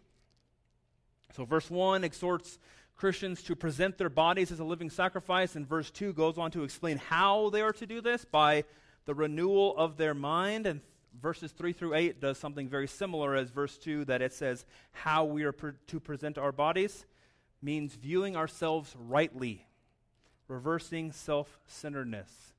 So, 1.35 1.45
verse 1.45 1.69
1 1.69 2.05
exhorts 2.05 2.61
Christians 2.95 3.43
to 3.43 3.57
present 3.57 3.99
their 3.99 4.09
bodies 4.09 4.53
as 4.53 4.61
a 4.61 4.65
living 4.65 4.89
sacrifice, 4.89 5.57
and 5.57 5.69
verse 5.69 5.91
2 5.91 6.13
goes 6.13 6.39
on 6.39 6.53
to 6.53 6.63
explain 6.63 6.99
how 6.99 7.51
they 7.51 7.61
are 7.61 7.73
to 7.73 7.87
do 7.87 8.01
this 8.01 8.25
by 8.25 8.63
the 9.05 9.15
renewal 9.15 9.77
of 9.77 9.97
their 9.97 10.15
mind. 10.15 10.69
And 10.69 10.81
verses 11.21 11.51
3 11.51 11.73
through 11.73 11.95
8 11.95 12.21
does 12.21 12.39
something 12.39 12.69
very 12.69 12.87
similar 12.87 13.35
as 13.35 13.51
verse 13.51 13.77
2 13.79 14.05
that 14.05 14.23
it 14.23 14.33
says 14.33 14.65
how 14.93 15.25
we 15.25 15.43
are 15.43 15.51
pre- 15.51 15.73
to 15.89 15.99
present 15.99 16.39
our 16.39 16.53
bodies 16.53 17.05
means 17.61 17.97
viewing 17.97 18.37
ourselves 18.37 18.95
rightly, 19.09 19.67
reversing 20.49 21.13
self 21.13 21.59
centeredness. 21.67 22.53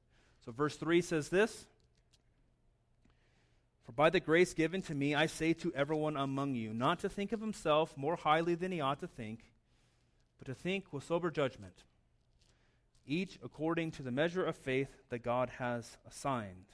So, 0.45 0.51
verse 0.51 0.75
3 0.75 1.01
says 1.01 1.29
this 1.29 1.65
For 3.85 3.91
by 3.91 4.09
the 4.09 4.19
grace 4.19 4.53
given 4.53 4.81
to 4.83 4.95
me, 4.95 5.15
I 5.15 5.25
say 5.25 5.53
to 5.53 5.73
everyone 5.75 6.17
among 6.17 6.55
you, 6.55 6.73
not 6.73 6.99
to 6.99 7.09
think 7.09 7.31
of 7.31 7.41
himself 7.41 7.95
more 7.97 8.15
highly 8.15 8.55
than 8.55 8.71
he 8.71 8.81
ought 8.81 8.99
to 8.99 9.07
think, 9.07 9.39
but 10.37 10.47
to 10.47 10.53
think 10.53 10.91
with 10.91 11.05
sober 11.05 11.31
judgment, 11.31 11.83
each 13.05 13.39
according 13.43 13.91
to 13.91 14.03
the 14.03 14.11
measure 14.11 14.45
of 14.45 14.55
faith 14.55 14.89
that 15.09 15.23
God 15.23 15.49
has 15.59 15.97
assigned. 16.07 16.65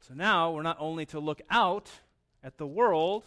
So 0.00 0.14
now 0.14 0.50
we're 0.50 0.62
not 0.62 0.78
only 0.80 1.06
to 1.06 1.20
look 1.20 1.42
out 1.50 1.90
at 2.42 2.58
the 2.58 2.66
world 2.66 3.24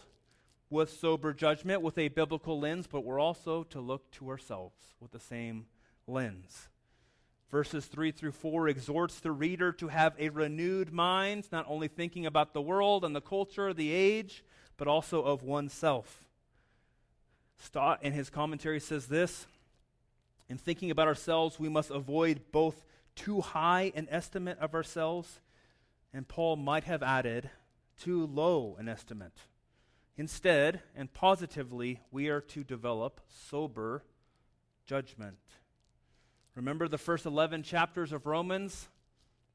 with 0.68 0.90
sober 0.90 1.32
judgment, 1.32 1.80
with 1.80 1.96
a 1.96 2.08
biblical 2.08 2.58
lens, 2.58 2.86
but 2.86 3.04
we're 3.04 3.20
also 3.20 3.62
to 3.64 3.80
look 3.80 4.10
to 4.12 4.28
ourselves 4.28 4.76
with 5.00 5.12
the 5.12 5.20
same 5.20 5.66
lens. 6.06 6.68
Verses 7.50 7.86
3 7.86 8.10
through 8.10 8.32
4 8.32 8.68
exhorts 8.68 9.20
the 9.20 9.30
reader 9.30 9.72
to 9.72 9.88
have 9.88 10.14
a 10.18 10.30
renewed 10.30 10.92
mind, 10.92 11.48
not 11.52 11.64
only 11.68 11.88
thinking 11.88 12.26
about 12.26 12.52
the 12.52 12.60
world 12.60 13.04
and 13.04 13.14
the 13.14 13.20
culture, 13.20 13.72
the 13.72 13.92
age, 13.92 14.44
but 14.76 14.88
also 14.88 15.22
of 15.22 15.42
oneself. 15.42 16.24
Stott, 17.58 18.02
in 18.02 18.12
his 18.12 18.30
commentary, 18.30 18.80
says 18.80 19.06
this 19.06 19.46
In 20.48 20.58
thinking 20.58 20.90
about 20.90 21.08
ourselves, 21.08 21.58
we 21.58 21.68
must 21.68 21.90
avoid 21.90 22.40
both 22.52 22.84
too 23.14 23.40
high 23.40 23.92
an 23.94 24.08
estimate 24.10 24.58
of 24.58 24.74
ourselves, 24.74 25.40
and 26.12 26.28
Paul 26.28 26.56
might 26.56 26.84
have 26.84 27.02
added, 27.02 27.50
too 27.98 28.26
low 28.26 28.76
an 28.78 28.88
estimate. 28.88 29.38
Instead, 30.18 30.82
and 30.94 31.12
positively, 31.12 32.00
we 32.10 32.28
are 32.28 32.40
to 32.40 32.64
develop 32.64 33.20
sober 33.28 34.02
judgment. 34.86 35.38
Remember 36.56 36.88
the 36.88 36.98
first 36.98 37.26
11 37.26 37.62
chapters 37.62 38.12
of 38.12 38.26
Romans 38.26 38.88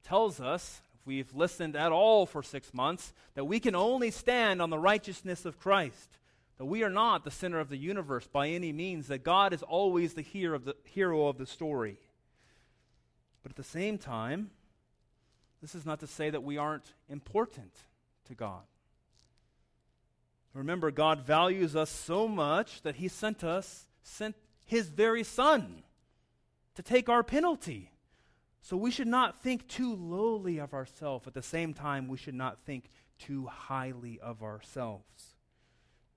tells 0.03 0.39
us, 0.39 0.81
if 0.93 1.05
we've 1.05 1.33
listened 1.33 1.75
at 1.75 1.91
all 1.91 2.27
for 2.27 2.43
6 2.43 2.73
months, 2.75 3.11
that 3.33 3.45
we 3.45 3.59
can 3.59 3.75
only 3.75 4.11
stand 4.11 4.61
on 4.61 4.69
the 4.69 4.77
righteousness 4.77 5.43
of 5.43 5.59
Christ. 5.59 6.19
That 6.59 6.65
we 6.65 6.83
are 6.83 6.91
not 6.91 7.23
the 7.23 7.31
center 7.31 7.59
of 7.59 7.69
the 7.69 7.77
universe 7.77 8.27
by 8.27 8.49
any 8.49 8.71
means, 8.71 9.07
that 9.07 9.23
God 9.23 9.51
is 9.51 9.63
always 9.63 10.13
the 10.13 10.21
hero 10.21 10.55
of 10.55 10.65
the, 10.65 10.75
hero 10.83 11.25
of 11.25 11.39
the 11.39 11.47
story. 11.47 11.97
But 13.41 13.51
at 13.51 13.55
the 13.55 13.63
same 13.63 13.97
time, 13.97 14.51
this 15.59 15.73
is 15.73 15.87
not 15.87 16.01
to 16.01 16.07
say 16.07 16.29
that 16.29 16.43
we 16.43 16.57
aren't 16.57 16.93
important 17.09 17.73
to 18.27 18.35
God. 18.35 18.61
Remember, 20.53 20.91
God 20.91 21.25
values 21.25 21.75
us 21.75 21.89
so 21.89 22.27
much 22.27 22.83
that 22.83 22.97
He 22.97 23.07
sent 23.07 23.43
us, 23.43 23.87
sent 24.03 24.35
His 24.67 24.89
very 24.89 25.23
Son 25.23 25.81
to 26.75 26.83
take 26.83 27.09
our 27.09 27.23
penalty. 27.23 27.91
So 28.61 28.77
we 28.77 28.91
should 28.91 29.07
not 29.07 29.41
think 29.41 29.67
too 29.67 29.95
lowly 29.95 30.59
of 30.59 30.73
ourselves. 30.73 31.27
At 31.27 31.33
the 31.33 31.41
same 31.41 31.73
time, 31.73 32.07
we 32.07 32.17
should 32.17 32.35
not 32.35 32.59
think 32.65 32.89
too 33.17 33.47
highly 33.47 34.19
of 34.19 34.43
ourselves. 34.43 35.35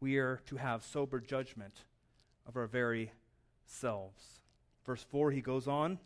We 0.01 0.19
are 0.19 0.41
to 0.47 0.57
have 0.57 0.85
sober 0.85 1.21
judgment 1.21 1.85
of 2.47 2.57
our 2.57 2.67
very 2.67 3.13
selves. 3.67 4.41
Verse 4.85 5.03
4, 5.03 5.31
he 5.31 5.41
goes 5.41 5.67
on. 5.67 5.99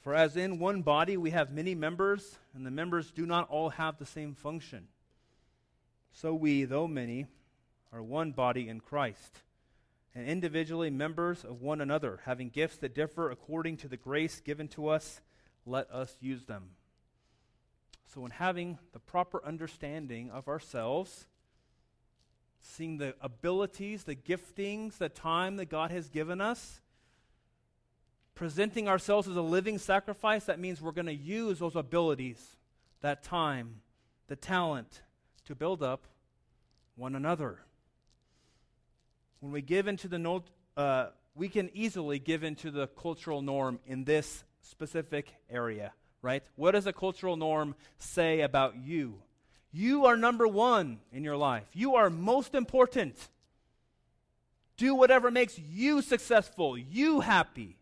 For 0.00 0.14
as 0.14 0.36
in 0.36 0.58
one 0.58 0.82
body 0.82 1.16
we 1.16 1.30
have 1.30 1.52
many 1.52 1.74
members, 1.74 2.38
and 2.54 2.64
the 2.64 2.70
members 2.70 3.10
do 3.10 3.26
not 3.26 3.50
all 3.50 3.70
have 3.70 3.98
the 3.98 4.06
same 4.06 4.34
function. 4.34 4.88
So 6.12 6.34
we, 6.34 6.64
though 6.64 6.88
many, 6.88 7.26
are 7.92 8.02
one 8.02 8.30
body 8.30 8.68
in 8.68 8.80
Christ, 8.80 9.40
and 10.14 10.26
individually 10.26 10.90
members 10.90 11.44
of 11.44 11.60
one 11.60 11.80
another, 11.80 12.20
having 12.24 12.48
gifts 12.48 12.76
that 12.78 12.94
differ 12.94 13.30
according 13.30 13.76
to 13.78 13.88
the 13.88 13.96
grace 13.96 14.40
given 14.40 14.68
to 14.68 14.88
us, 14.88 15.20
let 15.64 15.90
us 15.90 16.16
use 16.20 16.44
them. 16.44 16.70
So, 18.06 18.24
in 18.24 18.32
having 18.32 18.78
the 18.92 18.98
proper 18.98 19.44
understanding 19.44 20.30
of 20.30 20.48
ourselves, 20.48 21.26
seeing 22.60 22.98
the 22.98 23.14
abilities, 23.20 24.04
the 24.04 24.16
giftings, 24.16 24.98
the 24.98 25.08
time 25.08 25.56
that 25.56 25.66
God 25.66 25.92
has 25.92 26.08
given 26.08 26.40
us, 26.40 26.80
presenting 28.34 28.88
ourselves 28.88 29.28
as 29.28 29.36
a 29.36 29.42
living 29.42 29.78
sacrifice, 29.78 30.46
that 30.46 30.58
means 30.58 30.80
we're 30.80 30.90
going 30.90 31.06
to 31.06 31.14
use 31.14 31.60
those 31.60 31.76
abilities, 31.76 32.56
that 33.00 33.22
time, 33.22 33.76
the 34.26 34.36
talent, 34.36 35.02
to 35.44 35.54
build 35.54 35.82
up 35.82 36.06
one 36.96 37.14
another. 37.14 37.60
When 39.40 39.52
we 39.52 39.62
give 39.62 39.88
into 39.88 40.06
the 40.08 40.42
uh, 40.76 41.06
we 41.34 41.48
can 41.48 41.70
easily 41.74 42.18
give 42.18 42.44
into 42.44 42.70
the 42.70 42.86
cultural 42.86 43.42
norm 43.42 43.80
in 43.86 44.04
this 44.04 44.44
specific 44.60 45.34
area, 45.48 45.92
right? 46.22 46.42
What 46.56 46.72
does 46.72 46.86
a 46.86 46.92
cultural 46.92 47.36
norm 47.36 47.74
say 47.98 48.40
about 48.40 48.76
you? 48.76 49.22
You 49.72 50.06
are 50.06 50.16
number 50.16 50.46
one 50.46 51.00
in 51.12 51.24
your 51.24 51.36
life. 51.36 51.66
You 51.72 51.94
are 51.94 52.10
most 52.10 52.54
important. 52.54 53.16
Do 54.76 54.94
whatever 54.94 55.30
makes 55.30 55.58
you 55.58 56.02
successful, 56.02 56.76
you 56.76 57.20
happy. 57.20 57.76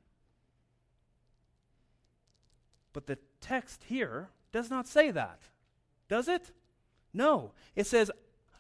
But 2.92 3.06
the 3.06 3.18
text 3.40 3.84
here 3.84 4.28
does 4.52 4.70
not 4.70 4.86
say 4.86 5.10
that, 5.10 5.40
does 6.08 6.28
it? 6.28 6.50
No. 7.14 7.52
It 7.74 7.86
says 7.86 8.10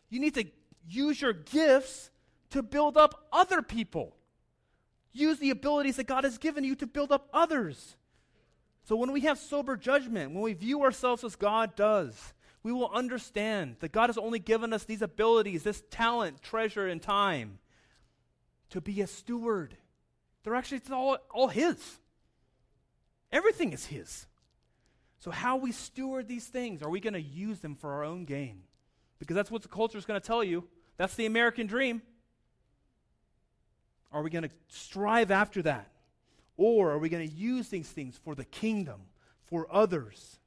you 0.08 0.20
need 0.20 0.34
to 0.34 0.46
use 0.88 1.20
your 1.20 1.32
gifts 1.32 2.10
to 2.50 2.62
build 2.62 2.96
up 2.96 3.28
other 3.32 3.62
people. 3.62 4.14
Use 5.12 5.38
the 5.38 5.50
abilities 5.50 5.96
that 5.96 6.06
God 6.06 6.24
has 6.24 6.38
given 6.38 6.64
you 6.64 6.74
to 6.76 6.86
build 6.86 7.12
up 7.12 7.28
others. 7.32 7.96
So 8.84 8.96
when 8.96 9.12
we 9.12 9.22
have 9.22 9.38
sober 9.38 9.76
judgment, 9.76 10.32
when 10.32 10.42
we 10.42 10.54
view 10.54 10.82
ourselves 10.82 11.24
as 11.24 11.36
God 11.36 11.76
does, 11.76 12.32
we 12.62 12.72
will 12.72 12.90
understand 12.90 13.76
that 13.80 13.92
God 13.92 14.08
has 14.08 14.18
only 14.18 14.38
given 14.38 14.72
us 14.72 14.84
these 14.84 15.02
abilities, 15.02 15.62
this 15.62 15.82
talent, 15.90 16.42
treasure, 16.42 16.86
and 16.86 17.00
time 17.00 17.58
to 18.70 18.80
be 18.80 19.00
a 19.00 19.06
steward. 19.06 19.76
They're 20.42 20.54
actually 20.54 20.78
it's 20.78 20.90
all, 20.90 21.18
all 21.30 21.48
His. 21.48 21.98
Everything 23.30 23.72
is 23.72 23.86
His. 23.86 24.26
So, 25.20 25.30
how 25.30 25.56
we 25.56 25.72
steward 25.72 26.28
these 26.28 26.46
things, 26.46 26.82
are 26.82 26.90
we 26.90 27.00
going 27.00 27.14
to 27.14 27.20
use 27.20 27.60
them 27.60 27.74
for 27.74 27.92
our 27.92 28.04
own 28.04 28.24
gain? 28.24 28.62
Because 29.18 29.34
that's 29.34 29.50
what 29.50 29.62
the 29.62 29.68
culture 29.68 29.98
is 29.98 30.04
going 30.04 30.20
to 30.20 30.26
tell 30.26 30.44
you. 30.44 30.64
That's 30.96 31.14
the 31.14 31.26
American 31.26 31.66
dream. 31.66 32.02
Are 34.12 34.22
we 34.22 34.30
going 34.30 34.44
to 34.44 34.50
strive 34.68 35.30
after 35.30 35.62
that? 35.62 35.90
Or 36.56 36.90
are 36.90 36.98
we 36.98 37.08
going 37.08 37.28
to 37.28 37.34
use 37.34 37.68
these 37.68 37.88
things 37.88 38.18
for 38.22 38.34
the 38.34 38.44
kingdom, 38.44 39.02
for 39.46 39.66
others? 39.70 40.38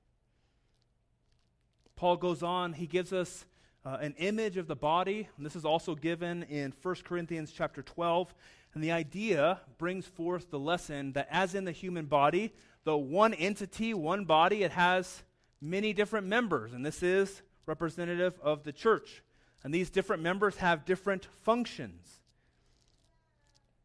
Paul 1.95 2.17
goes 2.17 2.43
on, 2.43 2.74
he 2.74 2.88
gives 2.88 3.13
us 3.13 3.45
uh, 3.86 3.97
an 4.02 4.15
image 4.17 4.58
of 4.58 4.67
the 4.67 4.76
body, 4.76 5.28
and 5.38 5.45
this 5.45 5.56
is 5.56 5.65
also 5.65 5.95
given 5.95 6.43
in 6.43 6.74
1 6.82 6.95
Corinthians 7.04 7.52
chapter 7.52 7.82
12. 7.82 8.34
And 8.74 8.84
the 8.84 8.91
idea 8.91 9.60
brings 9.78 10.06
forth 10.06 10.50
the 10.50 10.60
lesson 10.60 11.13
that 11.13 11.28
as 11.30 11.56
in 11.56 11.65
the 11.65 11.71
human 11.71 12.06
body, 12.06 12.54
though 12.84 12.97
one 12.97 13.34
entity, 13.34 13.93
one 13.93 14.26
body, 14.26 14.63
it 14.63 14.71
has 14.71 15.24
many 15.62 15.93
different 15.93 16.28
members. 16.28 16.74
And 16.74 16.86
this 16.86 17.04
is 17.04 17.41
representative 17.65 18.39
of 18.41 18.63
the 18.63 18.71
church. 18.71 19.24
And 19.63 19.74
these 19.74 19.89
different 19.89 20.24
members 20.24 20.58
have 20.58 20.86
different 20.86 21.28
functions. 21.43 22.20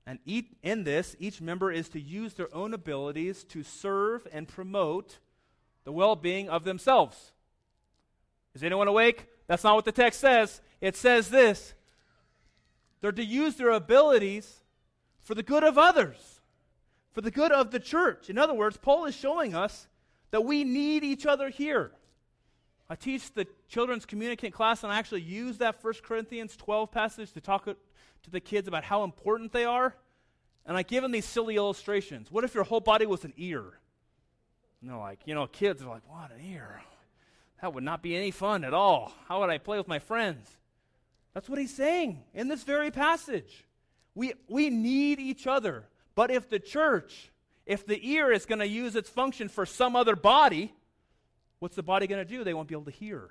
And 0.07 0.19
each, 0.25 0.47
in 0.63 0.85
this, 0.85 1.17
each 1.19 1.41
member 1.41 1.73
is 1.73 1.89
to 1.91 2.01
use 2.01 2.35
their 2.35 2.55
own 2.55 2.73
abilities 2.73 3.43
to 3.45 3.63
serve 3.63 4.27
and 4.33 4.47
promote 4.47 5.19
the 5.85 5.93
well 5.93 6.15
being 6.15 6.49
of 6.49 6.65
themselves. 6.65 7.33
Is 8.55 8.63
anyone 8.63 8.89
awake? 8.89 9.27
That's 9.47 9.65
not 9.65 9.75
what 9.75 9.85
the 9.85 9.93
text 9.93 10.21
says. 10.21 10.61
It 10.81 10.97
says 10.97 11.31
this 11.31 11.75
they're 13.01 13.13
to 13.13 13.25
use 13.25 13.57
their 13.57 13.71
abilities 13.71 14.63
for 15.21 15.35
the 15.35 15.43
good 15.43 15.65
of 15.65 15.77
others 15.77 16.37
for 17.17 17.23
the 17.23 17.31
good 17.31 17.51
of 17.51 17.71
the 17.71 17.81
church. 17.81 18.29
In 18.29 18.37
other 18.37 18.53
words, 18.53 18.77
Paul 18.77 19.07
is 19.07 19.17
showing 19.17 19.55
us 19.55 19.89
that 20.33 20.45
we 20.45 20.65
need 20.65 21.03
each 21.03 21.25
other 21.25 21.49
here. 21.49 21.93
I 22.89 22.95
teach 22.95 23.33
the 23.33 23.47
children's 23.69 24.07
communicant 24.07 24.55
class, 24.55 24.85
and 24.85 24.93
I 24.93 24.99
actually 24.99 25.23
use 25.23 25.59
that 25.59 25.83
1 25.83 25.95
Corinthians 26.05 26.57
12 26.57 26.91
passage 26.91 27.33
to 27.33 27.41
talk 27.41 27.65
to 27.65 27.77
the 28.31 28.41
kids 28.41 28.69
about 28.69 28.85
how 28.85 29.03
important 29.03 29.53
they 29.53 29.65
are. 29.65 29.95
And 30.65 30.77
I 30.77 30.83
give 30.83 31.03
them 31.03 31.13
these 31.13 31.25
silly 31.25 31.57
illustrations. 31.57 32.31
What 32.31 32.45
if 32.45 32.55
your 32.55 32.65
whole 32.65 32.81
body 32.81 33.07
was 33.07 33.25
an 33.25 33.33
ear? 33.37 33.65
And 34.81 34.91
they're 34.91 34.97
like, 34.97 35.21
you 35.25 35.35
know, 35.35 35.47
kids 35.47 35.83
are 35.83 35.89
like, 35.89 36.03
what, 36.09 36.31
an 36.33 36.45
ear? 36.45 36.81
that 37.61 37.73
would 37.73 37.85
not 37.85 38.03
be 38.03 38.17
any 38.17 38.31
fun 38.31 38.65
at 38.65 38.75
all. 38.75 39.13
How 39.29 39.41
would 39.41 39.51
I 39.51 39.59
play 39.59 39.79
with 39.79 39.89
my 39.89 39.99
friends? 39.99 40.49
That's 41.35 41.49
what 41.49 41.59
he's 41.59 41.75
saying 41.75 42.23
in 42.35 42.49
this 42.49 42.63
very 42.65 42.91
passage. 42.91 43.65
We, 44.15 44.35
we 44.49 44.71
need 44.71 45.21
each 45.21 45.47
other. 45.47 45.85
But 46.15 46.31
if 46.31 46.49
the 46.49 46.59
church, 46.59 47.31
if 47.67 47.87
the 47.87 47.99
ear 48.09 48.33
is 48.33 48.47
going 48.47 48.61
to 48.61 48.67
use 48.67 48.97
its 48.97 49.11
function 49.11 49.49
for 49.49 49.67
some 49.67 49.97
other 49.97 50.17
body, 50.17 50.73
what's 51.59 51.77
the 51.77 51.83
body 51.83 52.07
going 52.07 52.25
to 52.25 52.31
do? 52.31 52.45
They 52.45 52.55
won't 52.55 52.69
be 52.69 52.75
able 52.75 52.85
to 52.85 52.91
hear. 52.91 53.31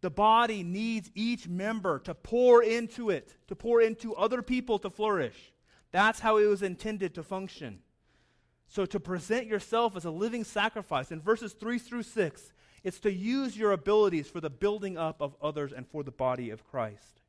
The 0.00 0.10
body 0.10 0.62
needs 0.62 1.10
each 1.14 1.46
member 1.48 1.98
to 2.00 2.14
pour 2.14 2.62
into 2.62 3.10
it, 3.10 3.34
to 3.48 3.54
pour 3.54 3.80
into 3.80 4.14
other 4.14 4.42
people 4.42 4.78
to 4.80 4.90
flourish. 4.90 5.52
That's 5.92 6.20
how 6.20 6.38
it 6.38 6.46
was 6.46 6.62
intended 6.62 7.14
to 7.14 7.22
function. 7.22 7.80
So, 8.68 8.86
to 8.86 8.98
present 8.98 9.46
yourself 9.46 9.96
as 9.96 10.06
a 10.06 10.10
living 10.10 10.44
sacrifice, 10.44 11.12
in 11.12 11.20
verses 11.20 11.52
3 11.52 11.78
through 11.78 12.04
6, 12.04 12.52
it's 12.82 13.00
to 13.00 13.12
use 13.12 13.56
your 13.56 13.72
abilities 13.72 14.28
for 14.28 14.40
the 14.40 14.50
building 14.50 14.96
up 14.96 15.20
of 15.20 15.36
others 15.42 15.72
and 15.72 15.86
for 15.86 16.02
the 16.02 16.10
body 16.10 16.50
of 16.50 16.64
Christ. 16.64 17.20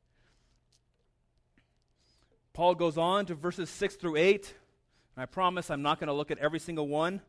Paul 2.54 2.76
goes 2.76 2.96
on 2.96 3.26
to 3.26 3.34
verses 3.34 3.68
6 3.68 3.96
through 3.96 4.16
8. 4.16 4.54
And 5.16 5.22
I 5.22 5.26
promise 5.26 5.70
I'm 5.70 5.82
not 5.82 6.00
going 6.00 6.08
to 6.08 6.14
look 6.14 6.30
at 6.30 6.38
every 6.38 6.60
single 6.60 6.88
one. 6.88 7.20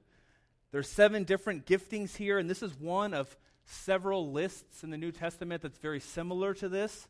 There's 0.76 0.90
seven 0.90 1.24
different 1.24 1.66
giftings 1.66 2.18
here, 2.18 2.38
and 2.38 2.50
this 2.50 2.62
is 2.62 2.78
one 2.78 3.14
of 3.14 3.38
several 3.64 4.34
lists 4.34 4.84
in 4.84 4.90
the 4.90 4.98
New 4.98 5.14
Testament 5.14 5.62
that's 5.62 5.78
very 5.78 6.02
similar 6.02 6.54
to 6.56 6.68
this. 6.68 7.08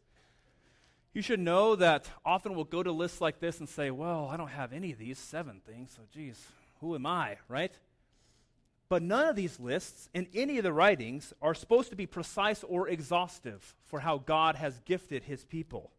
You 1.15 1.23
should 1.23 1.39
know 1.39 1.75
that 1.75 2.07
often 2.23 2.53
we'll 2.53 2.65
go 2.65 2.83
to 2.83 2.91
lists 2.91 3.21
like 3.21 3.39
this 3.39 3.57
and 3.57 3.67
say, 3.67 3.89
Well, 3.89 4.29
I 4.31 4.37
don't 4.37 4.49
have 4.49 4.71
any 4.71 4.91
of 4.91 4.99
these 4.99 5.17
seven 5.17 5.61
things, 5.65 5.93
so 5.95 6.03
geez, 6.13 6.39
who 6.79 6.93
am 6.93 7.07
I, 7.07 7.37
right? 7.49 7.73
But 8.87 9.01
none 9.01 9.29
of 9.29 9.35
these 9.35 9.59
lists 9.59 10.09
in 10.13 10.27
any 10.35 10.59
of 10.59 10.63
the 10.63 10.71
writings 10.71 11.33
are 11.41 11.55
supposed 11.55 11.89
to 11.89 11.95
be 11.95 12.05
precise 12.05 12.63
or 12.63 12.87
exhaustive 12.87 13.73
for 13.83 14.01
how 14.01 14.19
God 14.19 14.57
has 14.57 14.79
gifted 14.85 15.23
his 15.23 15.43
people, 15.43 15.89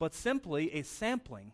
but 0.00 0.14
simply 0.14 0.74
a 0.74 0.82
sampling 0.82 1.52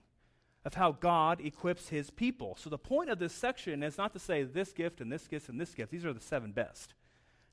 of 0.64 0.74
how 0.74 0.92
God 0.92 1.40
equips 1.40 1.88
his 1.88 2.10
people. 2.10 2.56
So 2.58 2.68
the 2.68 2.78
point 2.78 3.10
of 3.10 3.18
this 3.18 3.32
section 3.32 3.82
is 3.82 3.96
not 3.96 4.12
to 4.12 4.18
say 4.18 4.42
this 4.42 4.72
gift 4.72 5.00
and 5.00 5.10
this 5.10 5.26
gift 5.26 5.48
and 5.48 5.60
this 5.60 5.74
gift, 5.74 5.90
these 5.90 6.04
are 6.04 6.12
the 6.12 6.20
seven 6.20 6.52
best. 6.52 6.94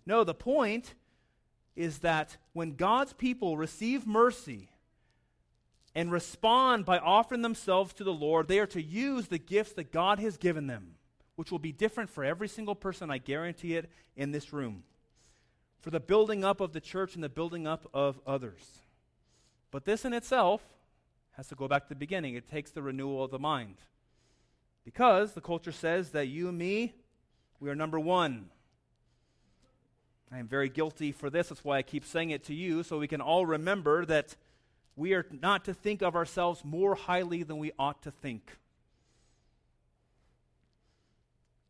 No, 0.05 0.23
the 0.23 0.33
point 0.33 0.93
is 1.75 1.99
that 1.99 2.37
when 2.53 2.75
God's 2.75 3.13
people 3.13 3.55
receive 3.55 4.05
mercy 4.05 4.69
and 5.95 6.11
respond 6.11 6.85
by 6.85 6.97
offering 6.97 7.43
themselves 7.43 7.93
to 7.93 8.03
the 8.03 8.13
Lord, 8.13 8.47
they 8.47 8.59
are 8.59 8.67
to 8.67 8.81
use 8.81 9.27
the 9.27 9.37
gifts 9.37 9.73
that 9.73 9.91
God 9.91 10.19
has 10.19 10.37
given 10.37 10.67
them, 10.67 10.95
which 11.35 11.51
will 11.51 11.59
be 11.59 11.71
different 11.71 12.09
for 12.09 12.23
every 12.23 12.47
single 12.47 12.75
person, 12.75 13.09
I 13.09 13.19
guarantee 13.19 13.75
it, 13.75 13.89
in 14.15 14.31
this 14.31 14.51
room, 14.51 14.83
for 15.79 15.91
the 15.91 15.99
building 15.99 16.43
up 16.43 16.59
of 16.59 16.73
the 16.73 16.81
church 16.81 17.15
and 17.15 17.23
the 17.23 17.29
building 17.29 17.67
up 17.67 17.87
of 17.93 18.19
others. 18.25 18.81
But 19.71 19.85
this 19.85 20.03
in 20.03 20.13
itself 20.13 20.61
has 21.37 21.47
to 21.47 21.55
go 21.55 21.67
back 21.67 21.83
to 21.83 21.89
the 21.89 21.95
beginning. 21.95 22.33
It 22.33 22.49
takes 22.49 22.71
the 22.71 22.81
renewal 22.81 23.23
of 23.23 23.31
the 23.31 23.39
mind. 23.39 23.75
Because 24.83 25.33
the 25.33 25.41
culture 25.41 25.71
says 25.71 26.09
that 26.09 26.27
you 26.27 26.51
me, 26.51 26.95
we 27.59 27.69
are 27.69 27.75
number 27.75 27.99
one. 27.99 28.49
I 30.31 30.39
am 30.39 30.47
very 30.47 30.67
guilty 30.67 31.11
for 31.11 31.29
this. 31.29 31.49
That's 31.49 31.63
why 31.63 31.77
I 31.77 31.83
keep 31.83 32.03
saying 32.03 32.31
it 32.31 32.43
to 32.45 32.53
you, 32.53 32.83
so 32.83 32.97
we 32.97 33.07
can 33.07 33.21
all 33.21 33.45
remember 33.45 34.03
that 34.05 34.35
we 34.95 35.13
are 35.13 35.25
not 35.29 35.63
to 35.65 35.73
think 35.73 36.01
of 36.01 36.15
ourselves 36.15 36.65
more 36.65 36.95
highly 36.95 37.43
than 37.43 37.59
we 37.59 37.71
ought 37.77 38.01
to 38.01 38.11
think. 38.11 38.57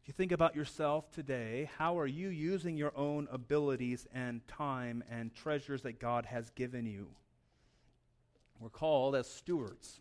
If 0.02 0.08
you 0.08 0.14
think 0.14 0.32
about 0.32 0.56
yourself 0.56 1.12
today, 1.12 1.70
how 1.78 2.00
are 2.00 2.08
you 2.08 2.30
using 2.30 2.78
your 2.78 2.94
own 2.96 3.28
abilities 3.30 4.08
and 4.14 4.48
time 4.48 5.04
and 5.12 5.36
treasures 5.36 5.82
that 5.82 6.00
God 6.00 6.26
has 6.28 6.50
given 6.52 6.86
you? 6.86 7.08
We're 8.60 8.70
called 8.70 9.16
as 9.16 9.30
stewards 9.30 10.00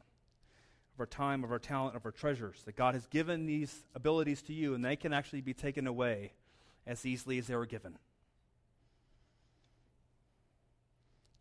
of 0.94 1.00
our 1.00 1.06
time, 1.06 1.44
of 1.44 1.52
our 1.52 1.58
talent, 1.58 1.94
of 1.96 2.06
our 2.06 2.12
treasures. 2.12 2.62
That 2.64 2.76
God 2.76 2.94
has 2.94 3.06
given 3.06 3.46
these 3.46 3.84
abilities 3.94 4.42
to 4.42 4.52
you, 4.52 4.74
and 4.74 4.84
they 4.84 4.96
can 4.96 5.12
actually 5.12 5.42
be 5.42 5.54
taken 5.54 5.86
away 5.86 6.32
as 6.86 7.04
easily 7.04 7.38
as 7.38 7.48
they 7.48 7.56
were 7.56 7.66
given. 7.66 7.98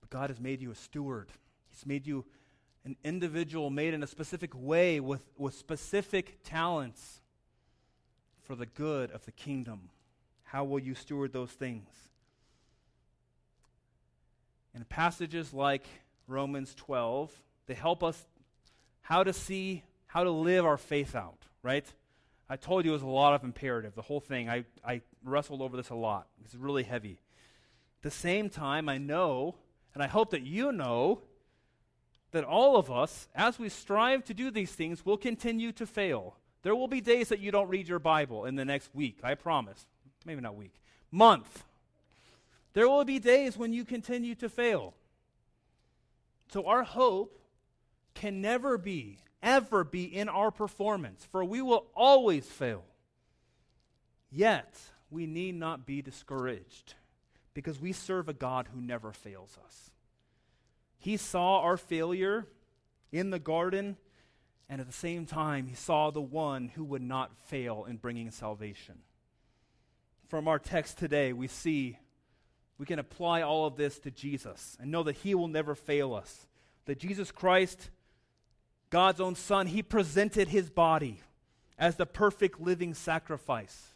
But 0.01 0.09
God 0.09 0.29
has 0.29 0.39
made 0.39 0.61
you 0.61 0.71
a 0.71 0.75
steward. 0.75 1.29
He's 1.69 1.85
made 1.85 2.05
you 2.05 2.25
an 2.83 2.95
individual 3.03 3.69
made 3.69 3.93
in 3.93 4.03
a 4.03 4.07
specific 4.07 4.51
way 4.53 4.99
with, 4.99 5.25
with 5.37 5.55
specific 5.55 6.43
talents 6.43 7.21
for 8.43 8.55
the 8.55 8.67
good 8.67 9.09
of 9.11 9.25
the 9.25 9.31
kingdom. 9.31 9.89
How 10.43 10.63
will 10.63 10.79
you 10.79 10.93
steward 10.93 11.33
those 11.33 11.51
things? 11.51 11.89
In 14.75 14.83
passages 14.83 15.53
like 15.53 15.87
Romans 16.27 16.73
12, 16.75 17.31
they 17.67 17.73
help 17.73 18.03
us 18.03 18.25
how 19.01 19.23
to 19.23 19.33
see, 19.33 19.83
how 20.07 20.23
to 20.23 20.31
live 20.31 20.65
our 20.65 20.77
faith 20.77 21.15
out, 21.15 21.45
right? 21.61 21.85
I 22.49 22.55
told 22.57 22.85
you 22.85 22.91
it 22.91 22.93
was 22.93 23.01
a 23.01 23.07
lot 23.07 23.33
of 23.33 23.43
imperative, 23.43 23.95
the 23.95 24.01
whole 24.01 24.19
thing. 24.19 24.49
I, 24.49 24.65
I 24.85 25.01
wrestled 25.23 25.61
over 25.61 25.77
this 25.77 25.89
a 25.89 25.95
lot. 25.95 26.27
It's 26.43 26.55
really 26.55 26.83
heavy. 26.83 27.19
At 27.99 28.03
the 28.03 28.11
same 28.11 28.49
time, 28.49 28.87
I 28.89 28.97
know 28.97 29.55
and 29.95 30.03
I 30.03 30.07
hope 30.07 30.31
that 30.31 30.43
you 30.43 30.71
know 30.73 31.21
that 32.31 32.43
all 32.43 32.75
of 32.75 32.91
us, 32.91 33.29
as 33.33 33.57
we 33.57 33.69
strive 33.69 34.25
to 34.25 34.33
do 34.33 34.51
these 34.51 34.73
things, 34.73 35.05
will 35.05 35.17
continue 35.17 35.71
to 35.71 35.87
fail. 35.87 36.35
There 36.63 36.75
will 36.75 36.89
be 36.89 36.99
days 36.99 37.29
that 37.29 37.39
you 37.39 37.49
don't 37.49 37.69
read 37.69 37.87
your 37.87 37.99
Bible 37.99 38.43
in 38.43 38.55
the 38.55 38.65
next 38.65 38.93
week, 38.93 39.19
I 39.23 39.35
promise. 39.35 39.85
Maybe 40.25 40.41
not 40.41 40.55
week, 40.55 40.73
month. 41.11 41.63
There 42.73 42.89
will 42.89 43.05
be 43.05 43.19
days 43.19 43.57
when 43.57 43.71
you 43.71 43.85
continue 43.85 44.35
to 44.35 44.49
fail. 44.49 44.93
So 46.51 46.65
our 46.67 46.83
hope 46.83 47.39
can 48.13 48.41
never 48.41 48.77
be, 48.77 49.19
ever 49.43 49.83
be 49.83 50.03
in 50.03 50.29
our 50.29 50.51
performance, 50.51 51.25
for 51.31 51.43
we 51.43 51.61
will 51.61 51.87
always 51.95 52.45
fail. 52.45 52.83
Yet, 54.31 54.79
we 55.09 55.25
need 55.25 55.55
not 55.55 55.85
be 55.85 56.01
discouraged 56.01 56.95
because 57.53 57.79
we 57.79 57.93
serve 57.93 58.27
a 58.27 58.33
God 58.33 58.69
who 58.73 58.81
never 58.81 59.11
fails 59.11 59.57
us. 59.65 59.91
He 60.97 61.17
saw 61.17 61.61
our 61.61 61.77
failure 61.77 62.47
in 63.11 63.29
the 63.29 63.39
garden, 63.39 63.97
and 64.67 64.81
at 64.81 64.87
the 64.87 64.93
same 64.93 65.25
time, 65.25 65.67
he 65.67 65.75
saw 65.75 66.09
the 66.09 66.21
one 66.21 66.69
who 66.69 66.83
would 66.83 67.01
not 67.01 67.37
fail 67.47 67.85
in 67.85 67.97
bringing 67.97 68.31
salvation. 68.31 68.95
From 70.27 70.47
our 70.47 70.59
text 70.59 70.97
today, 70.97 71.31
we 71.31 71.47
see 71.47 71.99
we 72.77 72.85
can 72.85 72.99
apply 72.99 73.41
all 73.41 73.65
of 73.65 73.77
this 73.77 73.99
to 73.99 74.11
Jesus 74.11 74.77
and 74.79 74.91
know 74.91 75.03
that 75.03 75.17
he 75.17 75.35
will 75.35 75.47
never 75.47 75.75
fail 75.75 76.13
us. 76.13 76.47
That 76.85 76.99
Jesus 76.99 77.31
Christ, 77.31 77.89
God's 78.89 79.21
own 79.21 79.35
Son, 79.35 79.67
he 79.67 79.81
presented 79.81 80.49
his 80.49 80.69
body 80.69 81.21
as 81.77 81.95
the 81.95 82.05
perfect 82.05 82.59
living 82.59 82.93
sacrifice 82.93 83.95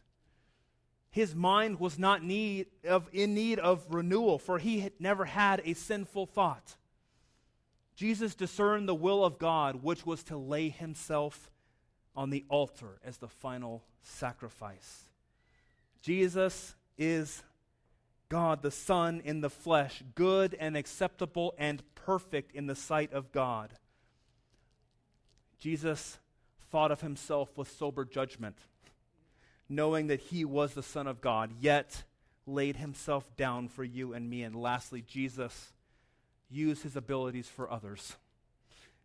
his 1.12 1.36
mind 1.36 1.80
was 1.80 1.98
not 1.98 2.24
need 2.24 2.68
of, 2.88 3.10
in 3.12 3.34
need 3.34 3.60
of 3.60 3.86
renewal, 3.90 4.38
for 4.38 4.60
he 4.60 4.82
had 4.82 4.94
never 5.00 5.26
had 5.26 5.62
a 5.66 5.74
sinful 5.74 6.28
thought. 6.28 6.76
Jesus 7.96 8.36
discerned 8.36 8.88
the 8.88 8.96
will 8.96 9.26
of 9.26 9.40
God, 9.40 9.84
which 9.84 10.06
was 10.06 10.24
to 10.24 10.38
lay 10.38 10.70
himself 10.70 11.52
on 12.16 12.30
the 12.30 12.46
altar 12.48 13.00
as 13.04 13.18
the 13.18 13.28
final 13.28 13.84
sacrifice. 14.02 15.06
Jesus 16.02 16.76
is 16.98 17.44
God, 18.30 18.62
the 18.62 18.72
Son 18.72 19.22
in 19.24 19.42
the 19.42 19.50
flesh, 19.50 20.04
good 20.16 20.56
and 20.60 20.78
acceptable 20.78 21.54
and 21.58 21.84
perfect 21.96 22.54
in 22.54 22.68
the 22.68 22.76
sight 22.76 23.12
of 23.12 23.32
God. 23.32 23.74
Jesus 25.60 26.20
thought 26.72 26.92
of 26.92 27.02
himself 27.02 27.58
with 27.58 27.70
sober 27.72 28.06
judgment 28.06 28.56
knowing 29.70 30.08
that 30.08 30.20
he 30.20 30.44
was 30.44 30.74
the 30.74 30.84
Son 30.84 31.06
of 31.06 31.22
God, 31.22 31.52
yet 31.62 32.04
laid 32.48 32.78
himself 32.78 33.36
down 33.38 33.68
for 33.68 33.84
you 33.84 34.14
and 34.14 34.28
me. 34.28 34.42
And 34.42 34.56
lastly, 34.56 35.04
Jesus 35.06 35.72
used 36.50 36.82
his 36.82 36.96
abilities 36.96 37.48
for 37.48 37.72
others, 37.72 38.18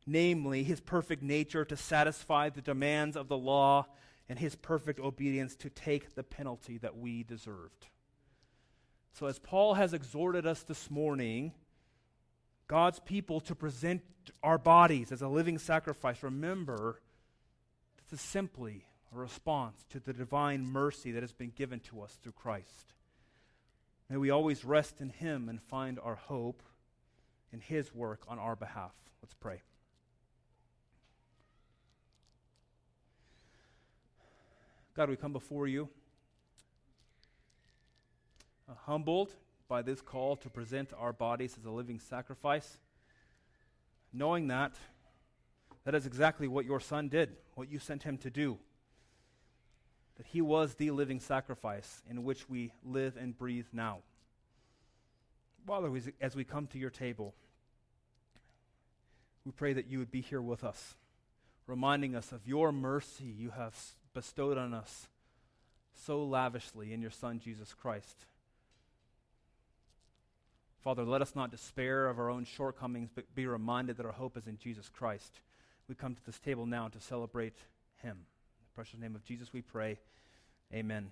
namely 0.07 0.65
his 0.65 0.81
perfect 0.81 1.23
nature 1.23 1.67
to 1.67 1.77
satisfy 1.77 2.49
the 2.49 2.63
demands 2.63 3.17
of 3.17 3.29
the 3.29 3.37
law 3.37 3.87
and 4.27 4.39
his 4.39 4.57
perfect 4.57 4.99
obedience 4.99 5.55
to 5.57 5.69
take 5.69 6.15
the 6.15 6.23
penalty 6.23 6.79
that 6.79 6.97
we 6.97 7.23
deserved. 7.23 7.87
So, 9.15 9.27
as 9.27 9.39
Paul 9.39 9.75
has 9.75 9.95
exhorted 9.95 10.45
us 10.45 10.65
this 10.65 10.91
morning, 10.91 11.53
God's 12.67 12.99
people 12.99 13.41
to 13.43 13.55
present 13.55 14.03
our 14.43 14.59
bodies 14.59 15.13
as 15.13 15.23
a 15.23 15.29
living 15.29 15.59
sacrifice, 15.59 16.21
remember 16.25 17.01
this 18.11 18.21
is 18.21 18.27
simply 18.27 18.87
a 19.15 19.19
response 19.19 19.85
to 19.91 20.01
the 20.01 20.13
divine 20.13 20.67
mercy 20.67 21.13
that 21.13 21.23
has 21.23 21.33
been 21.33 21.53
given 21.55 21.79
to 21.81 22.01
us 22.01 22.19
through 22.23 22.33
Christ. 22.33 22.95
May 24.11 24.17
we 24.17 24.31
always 24.31 24.65
rest 24.65 25.01
in 25.01 25.11
Him 25.11 25.49
and 25.49 25.63
find 25.63 26.01
our 26.01 26.17
hope 26.17 26.65
in 27.53 27.61
His 27.61 27.95
work 27.95 28.23
on 28.27 28.41
our 28.41 28.57
behalf. 28.57 28.95
Let's 29.23 29.35
pray. 29.35 29.63
God, 34.97 35.09
we 35.09 35.15
come 35.15 35.33
before 35.33 35.69
you, 35.69 35.89
uh, 38.69 38.73
humbled 38.87 39.31
by 39.69 39.83
this 39.83 40.01
call 40.01 40.37
to 40.37 40.51
present 40.51 40.93
our 40.99 41.13
bodies 41.13 41.57
as 41.59 41.65
a 41.65 41.71
living 41.71 41.99
sacrifice, 41.99 42.79
knowing 44.13 44.49
that 44.49 44.73
that 45.85 45.95
is 45.95 46.07
exactly 46.07 46.49
what 46.49 46.65
your 46.65 46.81
Son 46.81 47.09
did, 47.09 47.37
what 47.55 47.71
you 47.71 47.79
sent 47.79 48.03
him 48.03 48.17
to 48.19 48.31
do. 48.31 48.59
That 50.17 50.27
he 50.27 50.41
was 50.41 50.75
the 50.75 50.91
living 50.91 51.21
sacrifice 51.21 52.03
in 52.09 52.25
which 52.25 52.49
we 52.49 52.73
live 52.85 53.17
and 53.17 53.37
breathe 53.37 53.67
now. 53.73 53.99
Father, 55.67 55.91
as 56.21 56.37
we 56.37 56.45
come 56.45 56.67
to 56.69 56.79
your 56.79 56.91
table, 56.91 57.35
we 59.45 59.53
pray 59.53 59.73
that 59.75 59.89
you 59.89 59.99
would 59.99 60.11
be 60.11 60.21
here 60.21 60.41
with 60.41 60.65
us, 60.65 60.95
reminding 61.67 62.15
us 62.15 62.33
of 62.33 62.47
your 62.47 62.73
mercy 62.73 63.25
you 63.25 63.51
have 63.51 63.75
bestowed 64.15 64.57
on 64.57 64.73
us 64.73 65.09
so 65.95 66.25
lavishly 66.25 66.93
in 66.93 67.03
your 67.03 67.11
Son, 67.11 67.41
Jesus 67.41 67.75
Christ. 67.75 68.27
Father, 70.85 71.03
let 71.03 71.23
us 71.23 71.35
not 71.35 71.51
despair 71.51 72.09
of 72.09 72.19
our 72.19 72.29
own 72.29 72.45
shortcomings, 72.45 73.09
but 73.15 73.35
be 73.35 73.47
reminded 73.47 73.97
that 73.97 74.05
our 74.05 74.13
hope 74.13 74.37
is 74.37 74.47
in 74.47 74.59
Jesus 74.59 74.91
Christ. 74.91 75.41
We 75.89 75.95
come 75.95 76.15
to 76.15 76.27
this 76.27 76.39
table 76.39 76.67
now 76.67 76.89
to 76.89 77.01
celebrate 77.01 77.57
him. 78.03 78.13
In 78.13 78.65
the 78.67 78.75
precious 78.75 79.01
name 79.01 79.15
of 79.15 79.25
Jesus 79.25 79.51
we 79.51 79.63
pray. 79.63 79.99
Amen. 80.75 81.11